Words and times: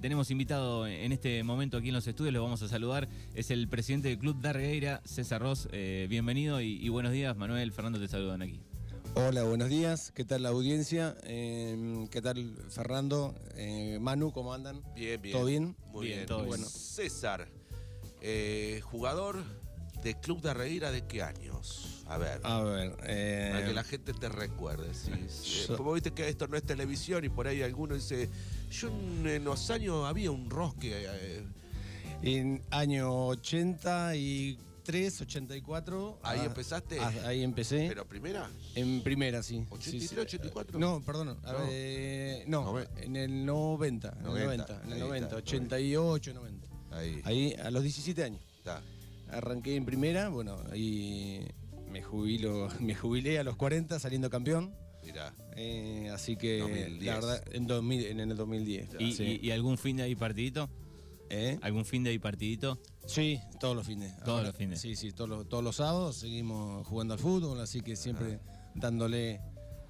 tenemos 0.00 0.30
invitado 0.30 0.86
en 0.86 1.12
este 1.12 1.42
momento 1.42 1.76
aquí 1.76 1.88
en 1.88 1.94
los 1.94 2.06
estudios, 2.06 2.32
lo 2.32 2.42
vamos 2.42 2.62
a 2.62 2.68
saludar. 2.68 3.08
Es 3.34 3.50
el 3.50 3.68
presidente 3.68 4.08
del 4.08 4.18
Club 4.18 4.40
Darreira, 4.40 5.02
César 5.04 5.42
Ross. 5.42 5.68
Eh, 5.72 6.06
bienvenido 6.08 6.60
y, 6.60 6.88
buenos 6.88 7.12
días, 7.12 7.36
Manuel, 7.36 7.72
Fernando, 7.72 7.98
te 7.98 8.08
saludan 8.08 8.42
aquí. 8.42 8.60
Hola, 9.14 9.42
buenos 9.42 9.68
días. 9.68 10.12
¿Qué 10.14 10.24
tal 10.24 10.42
la 10.42 10.50
audiencia? 10.50 11.16
Em, 11.24 12.06
¿Qué 12.08 12.22
tal 12.22 12.56
Fernando? 12.68 13.34
Eh, 13.56 13.98
Manu, 14.00 14.32
¿cómo 14.32 14.52
andan? 14.52 14.82
Bien, 14.94 15.20
bien. 15.20 15.36
¿Todo 15.36 15.46
bien? 15.46 15.76
Muy 15.92 16.06
bien. 16.06 16.26
Todo 16.26 16.44
bueno. 16.44 16.66
César, 16.66 17.48
eh, 18.20 18.80
jugador 18.84 19.42
de 20.02 20.14
Club 20.20 20.40
Darreira, 20.40 20.92
¿de 20.92 21.06
qué 21.06 21.22
años? 21.22 22.04
A 22.06 22.18
ver. 22.18 22.40
A 22.44 22.62
ver. 22.62 22.96
Eh, 23.04 23.50
para 23.52 23.66
que 23.66 23.72
la 23.72 23.84
gente 23.84 24.12
te 24.12 24.28
recuerde. 24.28 24.94
¿sí? 24.94 25.10
Como 25.76 25.92
viste 25.92 26.12
que 26.12 26.28
esto 26.28 26.46
no 26.46 26.56
es 26.56 26.62
televisión 26.62 27.24
y 27.24 27.28
por 27.28 27.48
ahí 27.48 27.62
alguno 27.62 27.94
dice. 27.94 28.28
Yo 28.70 28.88
en, 28.88 29.44
los 29.44 29.70
años 29.70 30.06
había 30.06 30.30
un 30.30 30.50
rosque. 30.50 30.92
Eh, 30.94 31.42
en 32.22 32.62
año 32.70 33.28
83, 33.28 35.20
84. 35.20 36.18
¿Ahí 36.22 36.40
empezaste? 36.44 37.00
ahí 37.00 37.42
empecé. 37.42 37.86
¿Pero 37.88 38.06
primera? 38.06 38.50
En 38.74 39.02
primera, 39.02 39.42
sí. 39.42 39.64
¿83, 39.70 40.18
84? 40.18 40.78
No, 40.78 41.00
perdón. 41.00 41.38
no, 42.46 42.72
no 42.72 42.80
en 42.80 43.16
el 43.16 43.46
90. 43.46 44.18
90, 44.22 44.22
en 44.22 44.26
el 44.26 44.44
90, 44.44 44.82
en 44.84 44.92
el 44.92 44.98
90 45.00 45.36
88, 45.36 46.34
90. 46.34 46.68
Ahí. 46.90 47.20
Ahí, 47.24 47.54
a 47.62 47.70
los 47.70 47.82
17 47.82 48.24
años. 48.24 48.42
Está. 48.56 48.82
Arranqué 49.30 49.76
en 49.76 49.84
primera, 49.84 50.30
bueno, 50.30 50.58
ahí 50.72 51.46
me 51.90 52.02
jubilo, 52.02 52.68
me 52.80 52.94
jubilé 52.94 53.38
a 53.38 53.44
los 53.44 53.56
40 53.56 53.98
saliendo 53.98 54.30
campeón. 54.30 54.74
Mirá. 55.08 55.34
Eh, 55.56 56.10
así 56.12 56.36
que 56.36 56.58
la 57.00 57.14
verdad, 57.14 57.42
en, 57.50 57.66
2000, 57.66 58.06
en 58.06 58.20
el 58.20 58.36
2010. 58.36 58.90
¿Y, 59.00 59.50
algún 59.50 59.78
fin 59.78 59.96
de 59.96 60.02
ahí 60.02 60.14
partidito? 60.14 60.68
¿Eh? 61.30 61.58
¿Algún 61.62 61.86
fin 61.86 62.04
de 62.04 62.10
ahí 62.10 62.18
partidito? 62.18 62.78
Sí, 63.06 63.40
todos 63.58 63.74
los 63.74 63.86
fines. 63.86 64.14
Todos 64.22 64.44
los 64.44 64.54
fines. 64.54 64.82
Sí, 64.82 64.96
sí, 64.96 65.12
todos 65.12 65.30
los, 65.30 65.48
todos 65.48 65.64
los 65.64 65.76
sábados 65.76 66.16
seguimos 66.16 66.86
jugando 66.86 67.14
al 67.14 67.20
fútbol, 67.20 67.58
así 67.60 67.80
que 67.80 67.96
siempre 67.96 68.38
dándole 68.74 69.40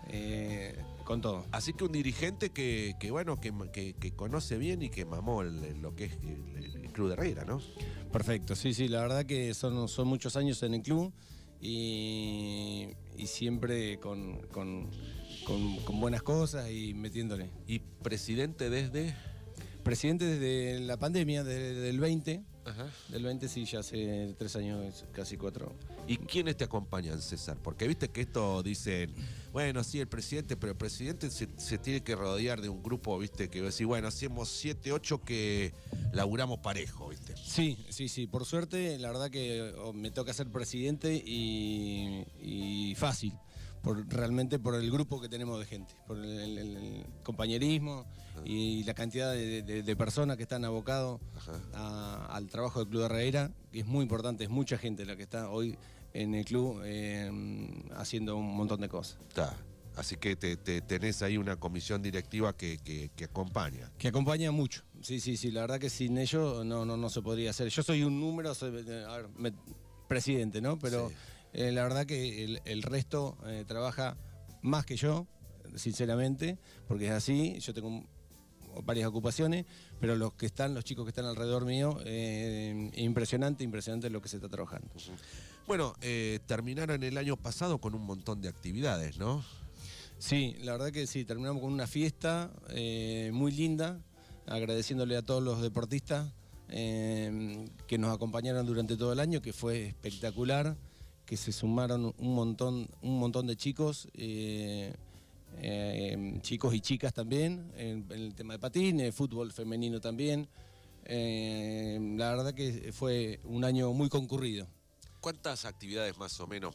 eh, 0.08 0.76
con 1.02 1.20
todo. 1.20 1.44
Así 1.50 1.72
que 1.72 1.82
un 1.82 1.92
dirigente 1.92 2.50
que, 2.50 2.94
bueno, 3.10 3.40
que, 3.40 3.52
que, 3.72 4.12
conoce 4.12 4.56
bien 4.56 4.82
y 4.82 4.88
que 4.88 5.04
mamó 5.04 5.42
lo 5.42 5.96
que 5.96 6.04
es 6.04 6.12
el, 6.22 6.92
Club 6.92 7.08
de 7.08 7.14
Herrera, 7.14 7.44
¿no? 7.44 7.60
Perfecto, 8.12 8.54
sí, 8.54 8.72
sí, 8.72 8.86
la 8.86 9.00
verdad 9.00 9.26
que 9.26 9.52
son, 9.52 9.88
son 9.88 10.06
muchos 10.06 10.36
años 10.36 10.62
en 10.62 10.74
el 10.74 10.82
club 10.82 11.12
y, 11.60 12.88
siempre 13.26 13.98
con, 13.98 14.40
buenas 15.94 16.22
cosas 16.22 16.70
y 16.70 16.94
metiéndole. 16.94 17.50
¿Y 17.66 17.80
presidente 17.80 18.70
desde? 18.70 19.14
Presidente 19.82 20.24
desde 20.24 20.80
la 20.80 20.98
pandemia, 20.98 21.44
desde 21.44 21.88
el 21.88 22.00
20. 22.00 22.42
Del 23.08 23.22
20 23.22 23.48
sí, 23.48 23.64
ya 23.64 23.80
hace 23.80 24.34
tres 24.38 24.56
años, 24.56 25.04
casi 25.12 25.36
cuatro. 25.36 25.74
¿Y 26.06 26.16
quiénes 26.16 26.56
te 26.56 26.64
acompañan, 26.64 27.20
César? 27.20 27.56
Porque 27.62 27.86
viste 27.86 28.08
que 28.08 28.22
esto 28.22 28.62
dicen, 28.62 29.14
bueno, 29.52 29.84
sí, 29.84 30.00
el 30.00 30.08
presidente, 30.08 30.56
pero 30.56 30.72
el 30.72 30.78
presidente 30.78 31.30
se, 31.30 31.46
tiene 31.78 32.02
que 32.02 32.14
rodear 32.16 32.60
de 32.60 32.68
un 32.68 32.82
grupo, 32.82 33.18
viste, 33.18 33.48
que 33.48 33.62
decir, 33.62 33.86
bueno, 33.86 34.08
hacemos 34.08 34.48
siete, 34.48 34.92
ocho 34.92 35.22
que 35.22 35.72
laburamos 36.12 36.60
parejo, 36.60 37.08
viste. 37.08 37.34
Sí, 37.36 37.84
sí, 37.90 38.08
sí. 38.08 38.26
Por 38.26 38.44
suerte, 38.44 38.98
la 38.98 39.08
verdad 39.08 39.30
que 39.30 39.74
oh, 39.78 39.92
me 39.92 40.10
toca 40.10 40.32
ser 40.32 40.48
presidente 40.50 41.14
y 41.14 42.94
fácil 42.96 43.32
realmente 44.08 44.58
por 44.58 44.74
el 44.74 44.90
grupo 44.90 45.20
que 45.20 45.28
tenemos 45.28 45.58
de 45.58 45.66
gente, 45.66 45.94
por 46.06 46.18
el, 46.18 47.04
compañerismo 47.22 48.06
y 48.44 48.84
la 48.84 48.94
cantidad 48.94 49.32
de, 49.32 49.96
personas 49.96 50.36
que 50.36 50.42
están 50.42 50.64
abocados 50.64 51.20
al 51.74 52.46
trabajo 52.48 52.80
del 52.80 52.88
Club 52.88 53.00
de 53.00 53.06
Herrera, 53.06 53.50
que 53.72 53.80
es 53.80 53.86
muy 53.86 54.02
importante, 54.02 54.44
es 54.44 54.50
mucha 54.50 54.78
gente 54.78 55.04
la 55.04 55.16
que 55.16 55.22
está 55.22 55.50
hoy 55.50 55.76
en 56.14 56.34
el 56.34 56.44
club 56.44 56.80
eh, 56.84 57.30
haciendo 57.96 58.36
un 58.36 58.56
montón 58.56 58.80
de 58.80 58.88
cosas. 58.88 59.18
Está. 59.28 59.56
Así 59.98 60.16
que 60.16 60.36
te, 60.36 60.56
tenés 60.56 61.22
ahí 61.22 61.36
una 61.36 61.56
comisión 61.56 62.00
directiva 62.00 62.56
que, 62.56 63.10
acompaña. 63.24 63.90
Que 63.98 64.08
acompaña 64.08 64.52
mucho. 64.52 64.84
Sí, 65.02 65.18
sí, 65.18 65.36
sí. 65.36 65.50
La 65.50 65.62
verdad 65.62 65.80
que 65.80 65.90
sin 65.90 66.18
ellos 66.18 66.64
no, 66.64 66.84
no, 66.84 66.96
no 66.96 67.10
se 67.10 67.20
podría 67.20 67.50
hacer. 67.50 67.68
Yo 67.68 67.82
soy 67.82 68.04
un 68.04 68.20
número, 68.20 68.52
a 68.52 68.68
ver, 68.68 69.54
presidente, 70.06 70.60
¿no? 70.60 70.78
Pero 70.78 71.10
eh, 71.52 71.72
la 71.72 71.82
verdad 71.82 72.06
que 72.06 72.60
el, 72.64 72.82
resto 72.82 73.38
eh, 73.46 73.64
trabaja 73.66 74.16
más 74.62 74.84
que 74.84 74.96
yo, 74.96 75.26
sinceramente, 75.74 76.58
porque 76.86 77.06
es 77.06 77.12
así. 77.12 77.58
Yo 77.60 77.72
tengo 77.74 78.04
varias 78.84 79.08
ocupaciones, 79.08 79.64
pero 80.00 80.14
los 80.16 80.34
que 80.34 80.46
están, 80.46 80.74
los 80.74 80.84
chicos 80.84 81.04
que 81.04 81.10
están 81.10 81.24
alrededor 81.24 81.64
mío, 81.64 81.98
eh, 82.04 82.90
impresionante, 82.96 83.64
impresionante 83.64 84.10
lo 84.10 84.20
que 84.20 84.28
se 84.28 84.36
está 84.36 84.48
trabajando. 84.48 84.88
Bueno, 85.66 85.94
terminaron 86.46 87.02
el 87.02 87.18
año 87.18 87.36
pasado 87.36 87.78
con 87.78 87.94
un 87.94 88.04
montón 88.04 88.40
de 88.40 88.48
actividades, 88.48 89.18
¿no? 89.18 89.44
Sí, 90.18 90.56
la 90.62 90.72
verdad 90.72 90.90
que 90.90 91.06
sí, 91.06 91.24
terminamos 91.24 91.62
con 91.62 91.72
una 91.72 91.86
fiesta 91.86 92.50
muy 93.32 93.52
linda, 93.52 94.00
agradeciéndole 94.46 95.16
a 95.16 95.22
todos 95.22 95.42
los 95.42 95.60
deportistas 95.60 96.32
que 96.68 97.98
nos 97.98 98.14
acompañaron 98.14 98.64
durante 98.66 98.96
todo 98.96 99.12
el 99.12 99.20
año, 99.20 99.42
que 99.42 99.52
fue 99.52 99.86
espectacular 99.88 100.76
que 101.28 101.36
se 101.36 101.52
sumaron 101.52 102.14
un 102.16 102.34
montón, 102.34 102.88
un 103.02 103.18
montón 103.18 103.46
de 103.46 103.54
chicos, 103.54 104.08
eh, 104.14 104.94
eh, 105.58 106.38
chicos 106.40 106.72
y 106.72 106.80
chicas 106.80 107.12
también, 107.12 107.70
en, 107.76 108.06
el 108.08 108.34
tema 108.34 108.54
de 108.54 108.58
patines, 108.58 109.14
fútbol 109.14 109.52
femenino 109.52 110.00
también. 110.00 110.48
Eh, 111.04 111.98
la 112.16 112.30
verdad 112.30 112.54
que 112.54 112.92
fue 112.94 113.40
un 113.44 113.62
año 113.64 113.92
muy 113.92 114.08
concurrido. 114.08 114.66
¿Cuántas 115.20 115.66
actividades 115.66 116.16
más 116.16 116.40
o 116.40 116.46
menos 116.46 116.74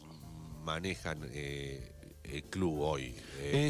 manejan 0.63 1.23
el 1.33 2.43
club 2.51 2.81
hoy? 2.81 3.15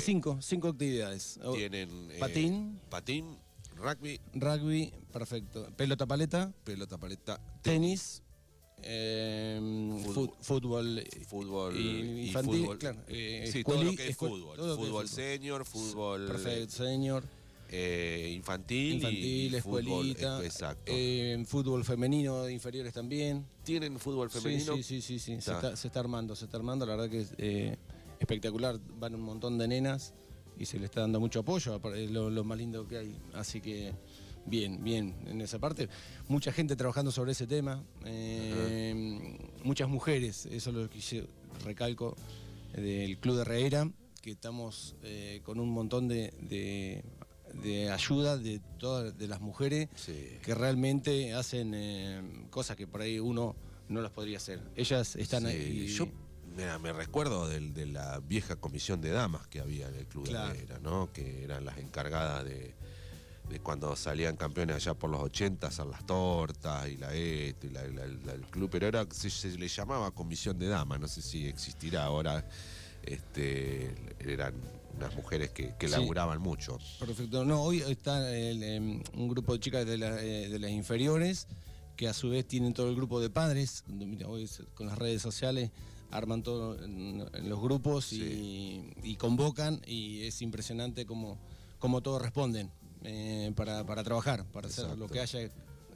cinco, 0.01 0.37
cinco 0.41 0.67
actividades. 0.67 1.39
Tienen 1.55 2.09
patín. 2.19 2.81
patín, 2.89 3.37
rugby. 3.77 4.19
Rugby, 4.33 4.93
perfecto. 5.13 5.65
Pelota 5.77 6.05
paleta. 6.05 6.51
Pelota 6.65 6.97
paleta. 6.97 7.39
tenis 7.61 8.22
Em, 8.85 9.97
fútbol, 10.41 11.03
fútbol 11.25 11.77
infantil, 11.79 12.61
fútbol, 12.61 12.77
claro. 12.77 12.99
Eh, 13.07 13.49
sí, 13.51 13.63
todo 13.63 13.83
lo 13.83 13.95
que 13.95 14.09
es 14.09 14.17
fútbol. 14.17 14.57
Fútbol 14.57 15.07
senior, 15.07 15.65
fútbol. 15.65 16.27
Perfecto, 16.27 16.71
senior. 16.71 17.23
Eh, 17.75 18.31
infantil, 18.35 18.95
infantil, 18.95 19.55
escuelita. 19.55 20.31
Fútbol, 20.33 20.45
exacto. 20.45 20.91
Eh, 20.95 21.43
fútbol 21.47 21.83
femenino 21.83 22.43
de 22.43 22.53
inferiores 22.53 22.93
también. 22.93 23.45
¿Tienen 23.63 23.99
fútbol 23.99 24.29
femenino? 24.29 24.75
Sí, 24.75 24.83
sí, 24.83 25.01
sí, 25.01 25.17
sí. 25.17 25.41
Se, 25.41 25.51
está, 25.51 25.75
se, 25.75 25.87
está, 25.87 25.99
armando, 25.99 26.35
se 26.35 26.45
está 26.45 26.57
armando. 26.57 26.85
La 26.85 26.95
verdad 26.95 27.09
que 27.09 27.21
es 27.21 27.33
eh, 27.39 27.77
espectacular. 28.19 28.79
Van 28.99 29.15
un 29.15 29.21
montón 29.21 29.57
de 29.57 29.67
nenas 29.67 30.13
y 30.59 30.65
se 30.65 30.77
le 30.77 30.85
está 30.85 31.01
dando 31.01 31.19
mucho 31.19 31.39
apoyo. 31.39 31.79
Lo, 32.09 32.29
lo 32.29 32.43
más 32.43 32.57
lindo 32.59 32.87
que 32.87 32.97
hay. 32.97 33.17
Así 33.33 33.59
que 33.59 33.91
bien, 34.45 34.83
bien 34.83 35.15
en 35.25 35.41
esa 35.41 35.59
parte. 35.59 35.89
Mucha 36.27 36.51
gente 36.51 36.75
trabajando 36.75 37.11
sobre 37.11 37.31
ese 37.31 37.47
tema, 37.47 37.83
eh, 38.05 39.37
muchas 39.63 39.89
mujeres, 39.89 40.45
eso 40.47 40.69
es 40.69 40.75
lo 40.75 40.89
que 40.89 40.99
yo 40.99 41.23
recalco 41.63 42.15
del 42.73 43.17
Club 43.19 43.35
de 43.35 43.41
Herrera, 43.41 43.91
que 44.21 44.31
estamos 44.31 44.95
eh, 45.03 45.41
con 45.43 45.59
un 45.59 45.69
montón 45.69 46.07
de, 46.07 47.03
ayuda 47.91 48.37
de 48.37 48.61
todas 48.79 49.17
de 49.17 49.27
las 49.27 49.41
mujeres 49.41 49.89
que 50.41 50.55
realmente 50.55 51.33
hacen 51.33 51.73
eh, 51.75 52.47
cosas 52.49 52.77
que 52.77 52.87
por 52.87 53.01
ahí 53.01 53.19
uno 53.19 53.55
no 53.89 54.01
las 54.01 54.11
podría 54.11 54.37
hacer. 54.37 54.61
Ellas 54.75 55.15
están 55.15 55.45
ahí. 55.45 55.87
Yo 55.87 56.07
me 56.55 56.93
recuerdo 56.93 57.47
de, 57.47 57.85
la 57.85 58.19
vieja 58.19 58.55
comisión 58.55 59.01
de 59.01 59.09
damas 59.09 59.47
que 59.47 59.59
había 59.59 59.87
en 59.87 59.95
el 59.95 60.07
Club 60.07 60.27
de 60.27 60.33
Herrera, 60.33 60.79
¿no? 60.79 61.11
que 61.11 61.43
eran 61.43 61.65
las 61.65 61.77
encargadas 61.77 62.45
de 62.45 62.75
de 63.49 63.59
cuando 63.59 63.95
salían 63.95 64.35
campeones 64.35 64.77
allá 64.77 64.93
por 64.93 65.09
los 65.09 65.21
80 65.21 65.67
a 65.67 65.85
las 65.85 66.05
tortas 66.05 66.87
y 66.87 66.97
la 66.97 67.13
esto 67.13 67.67
y 67.67 67.75
el 67.75 68.41
club, 68.49 68.69
pero 68.71 68.87
era 68.87 69.05
se, 69.11 69.57
le 69.57 69.67
llamaba 69.67 70.11
comisión 70.11 70.57
de 70.57 70.67
damas, 70.67 70.99
no 70.99 71.07
sé 71.07 71.21
si 71.21 71.47
existirá 71.47 72.05
ahora. 72.05 72.45
Este, 73.03 73.93
eran 74.19 74.53
unas 74.95 75.13
mujeres 75.15 75.49
que, 75.49 75.75
que 75.77 75.89
laburaban 75.89 76.41
mucho. 76.41 76.77
Perfecto. 76.99 77.43
No, 77.43 77.61
hoy 77.61 77.81
está 77.81 78.33
em, 78.33 79.01
un 79.13 79.27
grupo 79.27 79.53
de 79.53 79.59
chicas 79.59 79.85
de, 79.85 79.95
eh, 79.95 80.47
de, 80.47 80.59
las 80.59 80.71
inferiores 80.71 81.47
que 81.97 82.07
a 82.07 82.13
su 82.13 82.29
vez 82.29 82.47
tienen 82.47 82.73
todo 82.73 82.89
el 82.89 82.95
grupo 82.95 83.19
de 83.19 83.29
padres. 83.29 83.83
Hoy 84.25 84.49
con 84.73 84.87
las 84.87 84.97
redes 84.97 85.21
sociales 85.21 85.71
arman 86.11 86.43
todo 86.43 86.81
en, 86.81 87.25
los 87.49 87.59
grupos 87.59 88.13
y, 88.13 88.93
y, 89.03 89.15
convocan 89.17 89.81
y 89.85 90.25
es 90.25 90.41
impresionante 90.41 91.05
como, 91.05 91.37
como 91.79 92.01
todos 92.01 92.21
responden. 92.21 92.71
Eh, 93.05 93.51
para, 93.55 94.03
trabajar, 94.03 94.45
para 94.45 94.67
hacer 94.67 94.97
lo 94.97 95.07
que 95.07 95.19
haya 95.19 95.49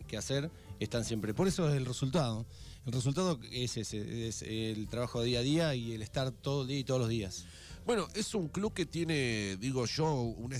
que 0.07 0.17
hacer, 0.17 0.49
están 0.79 1.03
siempre. 1.03 1.33
Por 1.33 1.47
eso 1.47 1.69
es 1.69 1.75
el 1.75 1.85
resultado. 1.85 2.45
El 2.85 2.93
resultado 2.93 3.39
es 3.51 3.75
ese, 3.77 4.27
es 4.27 4.41
el 4.41 4.87
trabajo 4.87 5.21
día 5.21 5.39
a 5.39 5.41
día 5.41 5.75
y 5.75 5.93
el 5.93 6.01
estar 6.01 6.31
todo 6.31 6.61
el 6.61 6.69
día 6.69 6.79
y 6.79 6.83
todos 6.83 7.01
los 7.01 7.09
días. 7.09 7.45
Bueno, 7.85 8.07
es 8.15 8.33
un 8.33 8.47
club 8.47 8.73
que 8.73 8.85
tiene, 8.85 9.57
digo 9.57 9.85
yo, 9.85 10.21
una 10.21 10.57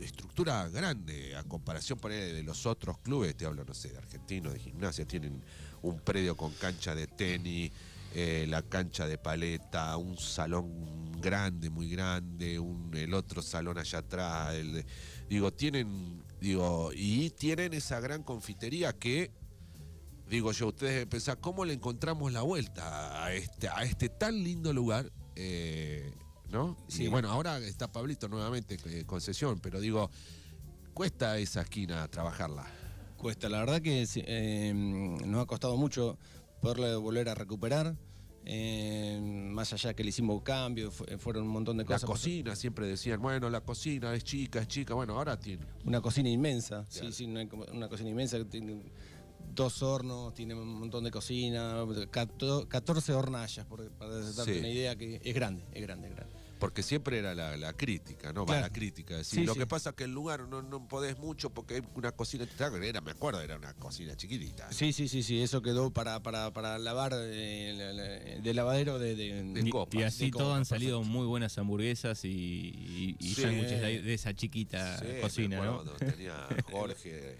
estructura 0.00 0.68
grande 0.68 1.34
a 1.36 1.44
comparación 1.44 1.98
por 1.98 2.12
de 2.12 2.42
los 2.42 2.66
otros 2.66 2.98
clubes, 2.98 3.36
te 3.36 3.46
hablo, 3.46 3.64
no 3.64 3.74
sé, 3.74 3.88
de 3.88 3.98
argentinos, 3.98 4.52
de 4.52 4.58
gimnasia, 4.58 5.06
tienen 5.06 5.42
un 5.82 6.00
predio 6.00 6.36
con 6.36 6.52
cancha 6.52 6.94
de 6.94 7.06
tenis, 7.06 7.72
eh, 8.14 8.46
la 8.48 8.62
cancha 8.62 9.06
de 9.06 9.18
paleta, 9.18 9.96
un 9.96 10.16
salón 10.18 11.12
grande, 11.20 11.70
muy 11.70 11.88
grande, 11.88 12.58
un, 12.58 12.90
el 12.94 13.14
otro 13.14 13.42
salón 13.42 13.78
allá 13.78 13.98
atrás, 14.00 14.54
el 14.54 14.72
de- 14.74 14.86
digo, 15.28 15.52
tienen, 15.52 16.22
digo, 16.40 16.90
y 16.94 17.30
tienen 17.30 17.72
esa 17.74 18.00
gran 18.00 18.22
confitería 18.22 18.92
que 18.92 19.30
digo 20.28 20.50
yo, 20.52 20.68
ustedes 20.68 21.06
pensar 21.06 21.38
cómo 21.40 21.64
le 21.64 21.74
encontramos 21.74 22.32
la 22.32 22.42
vuelta 22.42 23.22
a 23.24 23.32
este, 23.34 23.68
a 23.68 23.82
este 23.82 24.08
tan 24.08 24.42
lindo 24.42 24.72
lugar, 24.72 25.12
eh, 25.36 26.10
¿no? 26.50 26.76
Sí. 26.88 27.04
Y 27.04 27.08
bueno, 27.08 27.30
ahora 27.30 27.58
está 27.58 27.90
Pablito 27.92 28.28
nuevamente, 28.28 28.78
eh, 28.86 29.04
concesión, 29.06 29.60
pero 29.60 29.78
digo, 29.80 30.10
cuesta 30.94 31.38
esa 31.38 31.62
esquina 31.62 32.08
trabajarla. 32.08 32.66
Cuesta, 33.16 33.48
la 33.48 33.58
verdad 33.60 33.80
que 33.82 34.06
eh, 34.16 34.72
nos 34.74 35.42
ha 35.42 35.46
costado 35.46 35.76
mucho 35.76 36.18
poderle 36.62 36.94
volver 36.96 37.28
a 37.28 37.34
recuperar. 37.34 37.94
eh, 38.44 39.20
más 39.22 39.72
allá 39.72 39.94
que 39.94 40.02
le 40.02 40.08
hicimos 40.08 40.42
cambios, 40.42 40.92
fu- 40.92 41.04
fueron 41.18 41.44
un 41.44 41.50
montón 41.50 41.76
de 41.76 41.84
La 41.84 41.86
cosas. 41.90 42.02
cocina, 42.10 42.56
siempre 42.56 42.88
decían, 42.88 43.22
bueno, 43.22 43.48
la 43.48 43.60
cocina 43.60 44.12
es 44.14 44.24
chica, 44.24 44.58
es 44.60 44.66
chica, 44.66 44.94
bueno, 44.94 45.14
ahora 45.16 45.38
tiene. 45.38 45.64
Una 45.84 46.00
cocina 46.00 46.28
inmensa, 46.28 46.84
Claro. 46.90 47.06
sí, 47.06 47.12
sí, 47.12 47.24
una, 47.26 47.46
una 47.72 47.88
cocina 47.88 48.10
inmensa 48.10 48.38
que 48.38 48.46
tiene 48.46 48.82
dos 49.54 49.80
hornos, 49.84 50.34
tiene 50.34 50.54
un 50.56 50.66
montón 50.74 51.04
de 51.04 51.12
cocina, 51.12 51.84
cato- 52.10 52.66
14 52.68 53.12
hornallas, 53.12 53.64
por- 53.64 53.88
para 53.92 54.10
darte 54.18 54.54
Sí. 54.54 54.58
una 54.58 54.68
idea 54.70 54.96
que 54.96 55.20
es 55.22 55.34
grande, 55.36 55.64
es 55.72 55.82
grande, 55.82 56.08
es 56.08 56.16
grande. 56.16 56.34
Porque 56.62 56.84
siempre 56.84 57.18
era 57.18 57.34
la, 57.34 57.56
la 57.56 57.72
crítica, 57.72 58.32
¿no? 58.32 58.42
Va, 58.42 58.54
Claro. 58.54 58.62
la 58.62 58.72
crítica. 58.72 59.16
Decir, 59.16 59.40
Sí, 59.40 59.44
lo 59.44 59.54
sí. 59.54 59.58
que 59.58 59.66
pasa 59.66 59.90
es 59.90 59.96
que 59.96 60.04
el 60.04 60.12
lugar 60.12 60.46
no, 60.46 60.62
no 60.62 60.86
podés 60.86 61.18
mucho 61.18 61.50
porque 61.50 61.74
hay 61.74 61.82
una 61.96 62.12
cocina. 62.12 62.46
Era, 62.84 63.00
me 63.00 63.10
acuerdo, 63.10 63.40
era 63.40 63.56
una 63.56 63.74
cocina 63.74 64.16
chiquitita. 64.16 64.70
Sí, 64.72 64.92
sí, 64.92 65.08
sí, 65.08 65.24
sí, 65.24 65.42
eso 65.42 65.60
quedó 65.60 65.90
para, 65.92 66.22
para, 66.22 66.52
para 66.52 66.78
lavar 66.78 67.14
eh, 67.16 68.38
de 68.40 68.54
lavadero 68.54 69.00
de, 69.00 69.16
de- 69.16 69.42
De 69.42 69.60
Y- 69.60 69.70
copa, 69.70 69.96
y 69.98 70.02
así 70.04 70.26
de 70.26 70.30
todo 70.30 70.54
han 70.54 70.64
salido 70.64 70.98
perfecto. 71.00 71.18
muy 71.18 71.26
buenas 71.26 71.58
hamburguesas 71.58 72.24
y, 72.24 72.28
y, 72.30 73.16
y 73.18 73.34
Sí. 73.34 73.42
sándwiches 73.42 73.80
de, 73.80 74.00
de 74.02 74.14
esa 74.14 74.32
chiquita 74.32 74.98
Sí, 75.00 75.04
me 75.06 75.20
cocina, 75.20 75.64
¿no? 75.64 75.82
Tenía 75.82 76.46
Jorge 76.70 77.38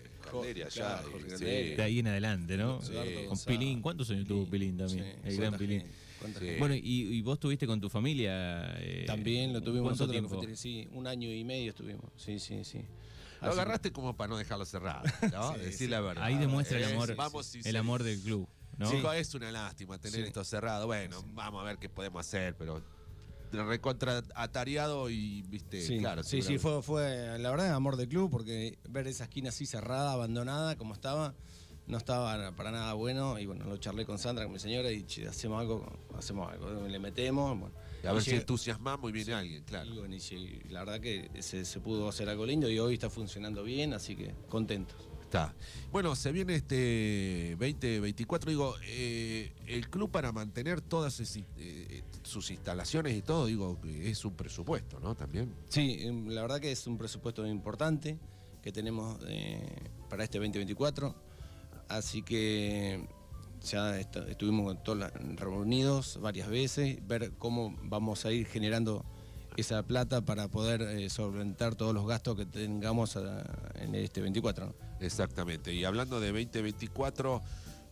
allá. 0.67 1.03
Jorge. 1.11 1.37
De 1.77 1.83
ahí 1.83 1.99
en 2.01 2.09
adelante, 2.09 2.57
¿no? 2.57 2.81
Con. 3.29 3.39
Pilín. 3.47 3.81
¿Cuántos 3.83 4.11
años 4.11 4.27
tuvo 4.27 4.49
Pilín 4.51 4.77
también? 4.77 5.05
Sí, 5.23 5.29
el 5.29 5.37
gran 5.37 5.57
Pilín. 5.57 5.81
gente, 5.83 5.95
Sí. 6.39 6.57
Bueno, 6.59 6.75
y, 6.75 6.81
y 6.83 7.23
vos 7.23 7.35
estuviste 7.35 7.67
con 7.67 7.81
tu 7.81 7.89
familia. 7.89 8.75
eh, 8.79 9.05
También 9.07 9.53
lo 9.53 9.61
tuvimos 9.61 9.97
¿Cuánto 9.99 10.07
nosotros, 10.07 10.31
tiempo? 10.41 10.57
sí, 10.57 10.89
un 10.93 11.07
año 11.07 11.31
y 11.33 11.45
medio 11.45 11.71
estuvimos, 11.71 12.11
sí, 12.17 12.39
sí, 12.39 12.65
sí. 12.65 12.79
Lo 13.41 13.49
Así 13.49 13.59
agarraste 13.59 13.91
como 13.93 14.17
para 14.17 14.29
no 14.29 14.37
dejarlo 14.37 14.65
cerrado, 14.65 15.03
¿no? 15.33 15.53
Sí, 15.55 15.61
Decir 15.61 15.79
sí. 15.79 15.89
la 15.89 16.01
verdad. 16.01 16.25
Ahí 16.25 16.37
demuestra 16.39 16.79
el 16.79 16.85
amor, 16.93 17.15
Vamos 17.17 17.55
el 17.55 17.77
amor 17.77 18.03
del 18.05 18.21
club, 18.21 18.49
¿no? 18.79 18.89
Sí. 18.91 19.03
Es 19.17 19.35
una 19.35 19.51
lástima 19.51 19.99
tener 19.99 20.21
Sí. 20.21 20.27
esto 20.29 20.45
cerrado. 20.45 20.87
Bueno, 20.87 21.25
vamos 21.35 21.61
a 21.61 21.65
ver 21.65 21.79
qué 21.79 21.89
podemos 21.89 22.25
hacer, 22.27 22.57
pero 22.57 22.81
recontra 23.51 24.23
atareado 24.35 25.11
y, 25.11 25.43
viste, 25.43 25.83
Sí, 25.83 25.99
claro. 25.99 26.23
sí, 26.23 26.41
sí, 26.41 26.59
fue, 26.59 26.83
fue 26.83 27.37
la 27.39 27.51
verdad 27.51 27.73
amor 27.75 27.97
del 27.97 28.09
club 28.09 28.31
porque 28.31 28.79
ver 28.89 29.07
esa 29.09 29.25
esquina 29.25 29.51
así 29.51 29.67
cerrada, 29.67 30.13
abandonada 30.13 30.77
como 30.77 30.95
estaba, 30.95 31.35
no 31.87 31.97
estaba 31.99 32.53
para 32.53 32.71
nada 32.71 32.93
bueno 32.95 33.39
y 33.39 33.47
bueno, 33.47 33.65
lo 33.65 33.77
charlé 33.77 34.05
con 34.07 34.19
Sandra, 34.19 34.45
con 34.45 34.53
mi 34.55 34.59
señora 34.59 34.91
y 34.91 35.03
che, 35.05 35.27
hacemos 35.29 35.61
algo, 35.61 35.85
hacemos 36.17 36.51
algo, 36.53 36.87
le 36.89 36.99
metemos, 36.99 37.59
bueno. 37.59 37.75
Y 38.03 38.07
a 38.07 38.13
ver 38.13 38.21
Y 38.21 38.25
si 38.25 38.31
llega- 38.31 38.41
entusiasmamos 38.41 39.11
y 39.11 39.13
viene 39.13 39.33
alguien, 39.35 39.63
claro. 39.65 39.93
y 39.95 39.99
bueno, 39.99 40.15
y 40.15 40.21
sí, 40.21 40.61
la 40.71 40.81
verdad 40.85 41.01
que 41.01 41.31
se, 41.41 41.65
se 41.65 41.81
pudo 41.81 42.09
hacer 42.09 42.29
algo 42.29 42.45
lindo 42.47 42.69
y 42.69 42.79
hoy 42.79 42.95
está 42.95 43.09
funcionando 43.11 43.63
bien, 43.63 43.93
así 43.95 44.17
que 44.17 44.35
contentos. 44.49 44.97
Está. 45.23 45.55
Bueno, 45.91 46.15
se 46.15 46.31
viene 46.31 46.57
este 46.57 47.57
2024. 47.59 48.51
Digo, 48.51 48.75
eh, 48.85 49.51
el 49.67 49.89
club 49.89 50.11
para 50.11 50.31
mantener 50.31 50.83
todas 50.83 51.19
eh, 51.57 52.03
sus 52.23 52.51
instalaciones 52.51 53.17
y 53.17 53.23
todo, 53.23 53.47
digo, 53.47 53.79
es 53.87 54.25
un 54.27 54.35
presupuesto, 54.35 55.01
¿no? 55.01 55.15
También. 55.15 55.55
Sí, 55.71 55.97
em, 56.01 56.29
la 56.29 56.43
verdad 56.43 56.61
que 56.61 56.71
es 56.73 56.87
un 56.87 56.99
presupuesto 56.99 57.47
importante 57.47 58.19
que 58.63 58.73
tenemos 58.73 59.19
eh, 59.27 59.65
para 60.11 60.25
este 60.25 60.39
2024. 60.39 61.15
Así 61.89 62.23
que 62.23 63.07
ya 63.65 63.99
est- 63.99 64.17
estuvimos 64.29 64.83
todos 64.83 65.11
reunidos 65.37 66.19
varias 66.21 66.49
veces, 66.49 66.99
ver 67.07 67.33
cómo 67.39 67.77
vamos 67.85 68.25
a 68.25 68.33
ir 68.33 68.47
generando 68.47 69.05
esa 69.57 69.83
plata 69.83 70.23
para 70.23 70.49
poder 70.49 70.81
eh, 70.83 71.11
solventar 71.11 71.75
todos 71.75 71.93
los 71.95 72.07
gastos 72.07 72.37
que 72.39 72.47
tengamos 72.47 73.17
ah, 73.17 73.45
en 73.75 73.95
este 73.95 74.21
24. 74.23 74.67
¿no? 74.67 74.75
Exactamente. 75.01 75.75
Y 75.75 75.85
hablando 75.85 76.21
de 76.21 76.29
2024, 76.29 77.43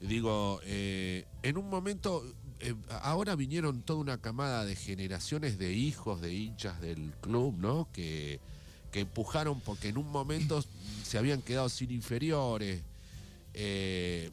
digo, 0.00 0.60
eh, 0.64 1.26
en 1.42 1.58
un 1.58 1.68
momento, 1.68 2.24
eh, 2.60 2.74
ahora 3.02 3.36
vinieron 3.36 3.82
toda 3.82 4.00
una 4.00 4.18
camada 4.18 4.64
de 4.64 4.74
generaciones 4.74 5.58
de 5.58 5.72
hijos 5.74 6.20
de 6.22 6.32
hinchas 6.34 6.80
del 6.80 7.12
club, 7.20 7.56
¿no? 7.58 7.88
Que, 7.92 8.40
que 8.90 9.00
empujaron 9.00 9.60
porque 9.60 9.88
en 9.88 9.98
un 9.98 10.10
momento 10.10 10.64
se 11.04 11.18
habían 11.18 11.42
quedado 11.42 11.68
sin 11.68 11.90
inferiores. 11.90 12.82
Eh, 13.62 14.30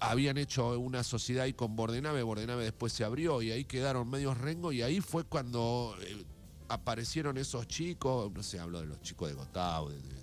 habían 0.00 0.36
hecho 0.36 0.78
una 0.78 1.02
sociedad 1.02 1.44
ahí 1.44 1.54
con 1.54 1.76
Bordenave, 1.76 2.22
Bordenave 2.22 2.64
después 2.64 2.92
se 2.92 3.04
abrió 3.04 3.40
y 3.40 3.50
ahí 3.52 3.64
quedaron 3.64 4.08
medios 4.10 4.36
rengo 4.36 4.70
y 4.72 4.82
ahí 4.82 5.00
fue 5.00 5.24
cuando 5.24 5.96
eh, 6.02 6.24
aparecieron 6.68 7.38
esos 7.38 7.66
chicos, 7.66 8.30
no 8.32 8.42
sé, 8.42 8.58
hablo 8.60 8.80
de 8.80 8.86
los 8.86 9.00
chicos 9.00 9.28
de 9.28 9.34
Gotao, 9.34 9.88
de, 9.88 9.96
de- 9.96 10.20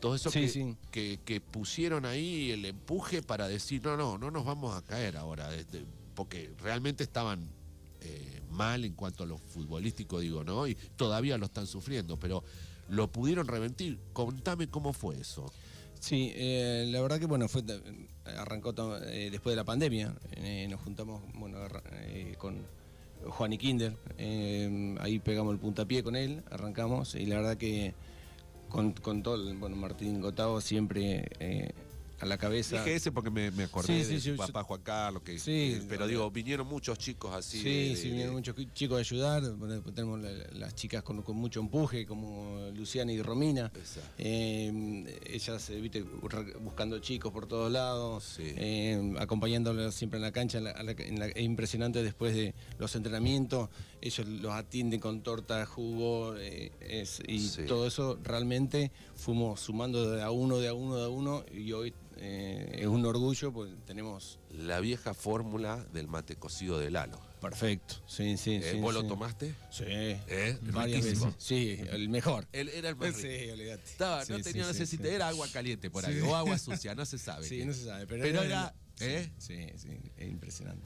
todo 0.00 0.14
eso 0.14 0.30
Sí, 0.30 0.40
que, 0.42 0.48
sí. 0.48 0.76
que- 0.92 1.20
que 1.24 1.40
pusieron 1.40 2.06
ahí 2.06 2.52
el 2.52 2.64
empuje 2.64 3.20
para 3.22 3.48
decir, 3.48 3.82
no, 3.84 3.96
no, 3.96 4.16
no 4.18 4.30
nos 4.30 4.44
vamos 4.44 4.76
a 4.76 4.82
caer 4.82 5.16
ahora, 5.16 5.52
este, 5.56 5.84
porque 6.14 6.52
realmente 6.62 7.02
estaban 7.02 7.48
eh, 8.00 8.40
mal 8.50 8.84
en 8.84 8.92
cuanto 8.94 9.24
a 9.24 9.26
lo 9.26 9.38
futbolístico, 9.38 10.20
digo, 10.20 10.44
¿no? 10.44 10.68
Y 10.68 10.76
todavía 10.96 11.36
lo 11.36 11.46
están 11.46 11.66
sufriendo, 11.66 12.16
pero 12.16 12.44
lo 12.88 13.10
pudieron 13.10 13.48
reventir. 13.48 13.98
Contame 14.12 14.68
cómo 14.68 14.92
fue 14.92 15.20
eso. 15.20 15.52
Sí, 16.00 16.32
eh, 16.34 16.86
la 16.88 17.00
verdad 17.00 17.18
que 17.18 17.26
bueno, 17.26 17.48
fue 17.48 17.62
arrancó 18.36 18.72
eh, 19.04 19.28
después 19.30 19.52
de 19.52 19.56
la 19.56 19.64
pandemia. 19.64 20.14
Eh, 20.36 20.66
nos 20.70 20.80
juntamos 20.80 21.22
bueno, 21.34 21.58
eh, 21.92 22.34
con 22.38 22.56
Juan 23.26 23.52
y 23.52 23.58
Kinder. 23.58 23.96
eh, 24.16 24.96
ahí 25.00 25.18
pegamos 25.18 25.52
el 25.52 25.58
puntapié 25.60 26.02
con 26.02 26.16
él, 26.16 26.42
arrancamos. 26.50 27.14
Y 27.14 27.26
la 27.26 27.36
verdad 27.36 27.56
que 27.56 27.94
con, 28.68 28.92
con 28.92 29.22
todo, 29.22 29.54
bueno, 29.56 29.76
Martín 29.76 30.20
Gotao 30.20 30.60
siempre 30.60 31.28
a 32.20 32.26
la 32.26 32.36
cabeza. 32.38 32.78
Dije 32.78 32.94
ese 32.96 33.12
porque 33.12 33.30
me, 33.30 33.50
me 33.50 33.64
acordé 33.64 33.86
Sí, 34.04 34.04
sí, 34.04 34.30
de 34.30 34.36
su 34.36 34.36
papá 34.36 34.62
Juan 34.64 34.80
Carlos, 34.82 35.22
que, 35.22 35.38
Sí, 35.38 35.76
que- 35.78 35.86
pero 35.88 36.00
no, 36.02 36.06
digo, 36.08 36.30
vinieron 36.30 36.66
muchos 36.66 36.98
chicos 36.98 37.34
así. 37.34 37.58
Sí, 37.62 37.88
de- 37.90 37.96
sí, 37.96 38.02
de- 38.04 38.10
vinieron 38.10 38.34
muchos 38.34 38.54
chicos 38.74 38.96
a 38.96 39.00
ayudar. 39.00 39.42
tenemos 39.94 40.20
la- 40.20 40.32
las 40.52 40.74
chicas 40.74 41.02
con, 41.02 41.22
con 41.22 41.36
mucho 41.36 41.60
empuje, 41.60 42.06
como 42.06 42.70
Luciana 42.74 43.12
y 43.12 43.22
Romina. 43.22 43.70
Eh, 44.18 45.16
ellas, 45.26 45.70
eh, 45.70 45.80
viste, 45.80 46.02
buscando 46.60 46.98
chicos 46.98 47.32
por 47.32 47.46
todos 47.46 47.70
lados, 47.70 48.24
Sí. 48.36 48.42
eh, 48.56 49.14
acompañándolos 49.18 49.94
siempre 49.94 50.18
en 50.18 50.22
la 50.22 50.32
cancha. 50.32 50.60
la- 50.60 50.72
en 50.72 51.18
la- 51.18 51.26
es 51.28 51.42
impresionante 51.42 52.02
después 52.02 52.34
de 52.34 52.54
los 52.78 52.94
entrenamientos. 52.96 53.68
Ellos 54.00 54.26
los 54.28 54.52
atienden 54.52 55.00
con 55.00 55.22
torta, 55.22 55.66
jugo, 55.66 56.36
eh, 56.36 56.70
es- 56.80 57.20
y 57.26 57.40
Sí. 57.40 57.62
todo 57.66 57.86
eso 57.86 58.18
realmente 58.22 58.92
fuimos 59.16 59.60
sumando 59.60 60.10
de 60.12 60.22
a 60.22 60.30
uno, 60.30 60.58
de 60.58 60.68
a 60.68 60.74
uno, 60.74 60.96
de 60.96 61.04
a 61.04 61.08
uno. 61.08 61.44
Y 61.52 61.72
hoy 61.72 61.94
eh, 62.20 62.78
es 62.80 62.86
un 62.88 63.04
orgullo, 63.06 63.52
pues 63.52 63.70
tenemos. 63.86 64.40
La 64.50 64.80
vieja 64.80 65.14
fórmula 65.14 65.84
del 65.92 66.08
mate 66.08 66.34
cocido 66.34 66.76
de 66.80 66.90
Lalo. 66.90 67.20
Perfecto, 67.40 67.94
sí, 68.08 68.36
sí. 68.36 68.54
Eh, 68.56 68.72
sí, 68.72 68.80
¿Vos 68.80 68.92
lo 68.92 69.04
tomaste? 69.06 69.54
Sí, 69.70 69.84
¿Eh? 69.86 70.58
varias 70.72 71.04
veces. 71.04 71.22
Sí, 71.38 71.78
el 71.92 72.08
mejor. 72.08 72.48
Él 72.50 72.68
era 72.70 72.88
el 72.88 72.98
rico. 72.98 73.16
Sí, 73.16 73.48
olvídate. 73.50 73.84
Estaba, 73.84 74.24
no 74.24 74.40
tenía 74.40 74.66
necesidad, 74.66 75.06
era 75.06 75.28
agua 75.28 75.46
caliente 75.52 75.90
por 75.90 76.04
ahí, 76.04 76.18
o 76.20 76.34
agua 76.34 76.58
sucia, 76.58 76.92
no 76.96 77.06
se 77.06 77.18
sabe. 77.18 77.46
Sí, 77.48 77.64
no 77.64 77.72
se 77.72 77.84
sabe, 77.84 78.06
pero, 78.08 78.22
Pero 78.24 78.42
era, 78.42 78.74
¿eh? 78.98 79.30
Sí, 79.38 79.68
sí, 79.76 79.92
es 80.16 80.28
impresionante. 80.28 80.84